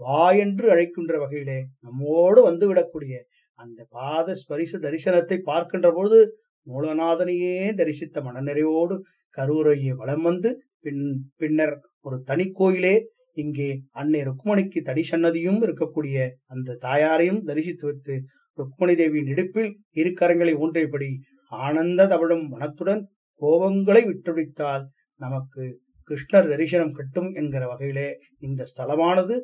வா 0.00 0.24
என்று 0.36 0.66
அழைக்கின்ற 0.70 1.14
வகையிலே 1.18 1.58
நம்மோடு 1.80 2.40
வந்து 2.42 2.64
விடக்கூடிய 2.68 3.16
அந்த 3.58 3.80
பாத 3.90 4.34
ஸ்பரிச 4.34 4.78
தரிசனத்தை 4.78 5.36
பார்க்கின்ற 5.42 5.88
பொழுது 5.92 6.20
மூலநாதனையே 6.66 7.54
தரிசித்த 7.72 8.22
மனநிறைவோடு 8.22 8.96
கருவுரையை 9.36 9.92
வலம் 9.92 10.22
வந்து 10.22 10.50
பின் 10.80 11.02
பின்னர் 11.36 11.74
ஒரு 12.00 12.16
தனி 12.22 12.46
கோயிலே 12.52 12.94
இங்கே 13.34 13.68
அன்னை 13.92 14.20
ருக்மணிக்கு 14.22 14.78
தனி 14.82 15.02
சன்னதியும் 15.10 15.60
இருக்கக்கூடிய 15.62 16.16
அந்த 16.46 16.76
தாயாரையும் 16.82 17.42
தரிசித்து 17.44 17.86
வைத்து 17.86 18.14
ருக்மணி 18.58 18.94
தேவியின் 18.94 19.30
இடுப்பில் 19.30 19.70
இரு 19.92 20.10
கரங்களை 20.12 20.54
ஊன்றியபடி 20.54 21.10
ஆனந்த 21.52 22.06
தவழும் 22.06 22.44
மனத்துடன் 22.48 23.02
கோபங்களை 23.42 24.02
விட்டுடித்தால் 24.04 24.84
நமக்கு 25.20 25.62
கிருஷ்ணர் 26.10 26.48
தரிசனம் 26.48 26.94
கட்டும் 26.94 27.30
என்கிற 27.34 27.62
வகையிலே 27.66 28.08
இந்த 28.40 28.62
ஸ்தலமானது 28.72 29.34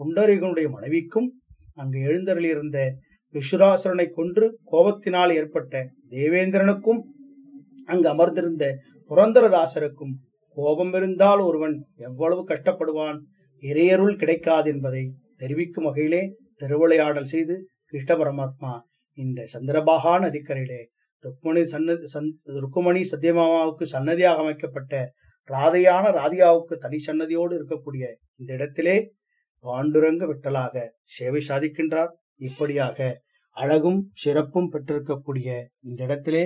புண்டரீகனுடைய 0.00 0.68
மனைவிக்கும் 0.70 1.28
அங்கு 1.74 1.98
எழுந்தருளியிருந்த 2.00 2.78
விஸ்வராசுரனை 3.36 4.06
கொன்று 4.18 4.46
கோபத்தினால் 4.72 5.32
ஏற்பட்ட 5.38 5.82
தேவேந்திரனுக்கும் 6.10 7.00
அங்கு 7.86 8.08
அமர்ந்திருந்த 8.12 8.64
புரந்தரதாசருக்கும் 9.10 10.14
கோபம் 10.56 10.92
இருந்தால் 10.98 11.40
ஒருவன் 11.40 11.74
எவ்வளவு 12.06 12.42
கஷ்டப்படுவான்? 12.48 13.18
இறையருள் 13.62 14.20
கிடைக்காது 14.22 14.68
என்பதை 14.74 15.02
தெரிவிக்கும் 15.36 15.86
வகையிலே 15.88 16.22
திருவிளையாடல் 16.60 17.30
செய்து 17.34 17.54
கிருஷ்ண 17.90 18.12
பரமாத்மா 18.14 18.72
இந்த 19.18 19.40
சந்திரபாகா 19.52 20.14
நதிக்கரையிலே 20.24 20.80
ருக்மணி 21.24 21.62
சன்னதி 21.64 22.08
சந் 22.14 22.30
ருக்குமணி 22.62 23.02
சத்யமாமாவுக்கு 23.12 23.84
சன்னதியாக 23.92 24.42
அமைக்கப்பட்ட 24.44 24.94
ராதையான 25.50 26.04
ராதியாவுக்கு 26.10 26.74
தனி 26.84 26.98
சன்னதியோடு 27.06 27.52
இருக்கக்கூடிய 27.58 28.04
இந்த 28.36 28.50
இடத்திலே 28.52 28.96
பாண்டுரங்க 29.64 30.24
விட்டலாக 30.26 30.74
சேவை 31.16 31.42
சாதிக்கின்றார். 31.48 32.12
இப்படியாக 32.38 32.98
அழகும் 33.56 34.00
சிறப்பும் 34.14 34.70
பெற்றிருக்கக்கூடிய 34.72 35.48
இந்த 35.80 36.00
இடத்திலே 36.04 36.44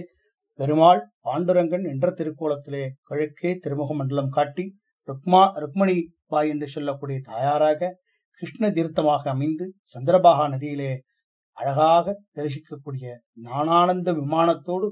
பெருமாள் 0.58 1.00
பாண்டுரங்கன் 1.20 1.84
என்ற 1.84 2.06
திருக்கோலத்திலே 2.10 2.84
கிழக்கே 3.02 3.50
திருமுக 3.58 3.94
மண்டலம் 3.94 4.30
காட்டி 4.30 4.64
ருக்மா 5.08 5.42
ருக்மணி 5.56 5.96
பாய் 6.26 6.50
என்று 6.50 6.66
சொல்லக்கூடிய 6.68 7.18
தாயாராக 7.24 7.90
கிருஷ்ண 8.42 8.64
தீர்த்தமாக 8.70 9.24
அமைந்து 9.30 9.64
சந்திரபாகா 9.94 10.44
நதியிலே 10.48 10.92
அழகாக 11.56 12.14
தரிசிக்கக்கூடிய 12.36 13.06
நானானந்த 13.42 14.10
விமானத்தோடு 14.12 14.88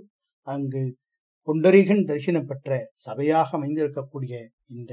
அங்கு 0.46 0.82
புண்டரீகன் 1.48 2.02
தரிசனம் 2.04 2.46
பெற்ற 2.46 2.70
சபையாக 2.96 3.56
அமைந்திருக்கக்கூடிய 3.58 4.34
இந்த 4.66 4.92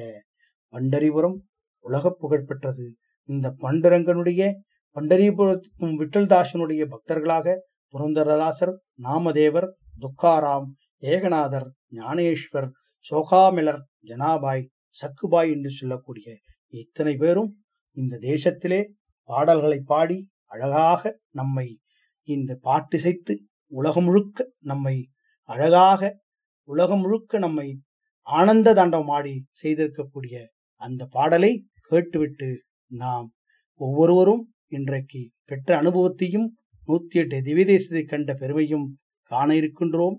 பண்டரிபுரம் 0.74 1.38
உலக 1.86 2.12
புகழ்பெற்றது. 2.22 2.86
இந்த 3.30 3.48
பண்டரங்கனுடைய 3.60 4.42
பண்டரிபுரத்துக்கும் 4.96 5.96
விட்டல்தாசனுடைய 5.96 6.84
பக்தர்களாக 6.86 7.56
புரந்தரதாசர் 7.94 8.74
நாமதேவர் 9.00 9.68
துக்காராம் 10.00 10.68
ஏகநாதர் 11.04 11.68
ஞானேஸ்வர் 11.96 12.70
சோகாமிலர் 13.06 13.82
ஜனாபாய் 14.02 14.64
சக்குபாய் 14.98 15.52
என்று 15.52 15.72
சொல்லக்கூடிய 15.72 16.28
இத்தனை 16.74 17.14
பேரும் 17.16 17.50
இந்த 17.98 18.16
தேசத்திலே 18.22 18.80
பாடல்களை 19.30 19.80
பாடி 19.84 20.18
அழகாக 20.48 21.12
நம்மை 21.32 21.68
இந்த 22.28 22.52
பாட்டிசைத்து 22.64 23.34
உலகம் 23.72 24.04
முழுக்க 24.04 24.48
நம்மை 24.62 24.96
அழகாக 25.50 26.02
உலகம் 26.68 27.02
முழுக்க 27.02 27.40
நம்மை 27.40 27.68
ஆனந்த 28.28 28.70
தாண்டவம் 28.74 29.12
ஆடி 29.12 29.34
செய்திருக்கக்கூடிய 29.64 30.36
அந்த 30.82 31.02
பாடலை 31.06 31.52
கேட்டுவிட்டு 31.92 32.50
நாம் 32.92 33.28
ஒவ்வொருவரும் 33.82 34.44
இன்றைக்கு 34.71 35.21
பெற்ற 35.45 35.78
அனுபவத்தையும் 35.78 36.47
நூத்தி 36.88 37.17
எட்டு 37.21 37.38
திவ்யதேசத்தை 37.41 38.04
கண்ட 38.06 38.34
பெருமையும் 38.34 38.86
காண 39.32 39.56
இருக்கின்றோம். 39.56 40.17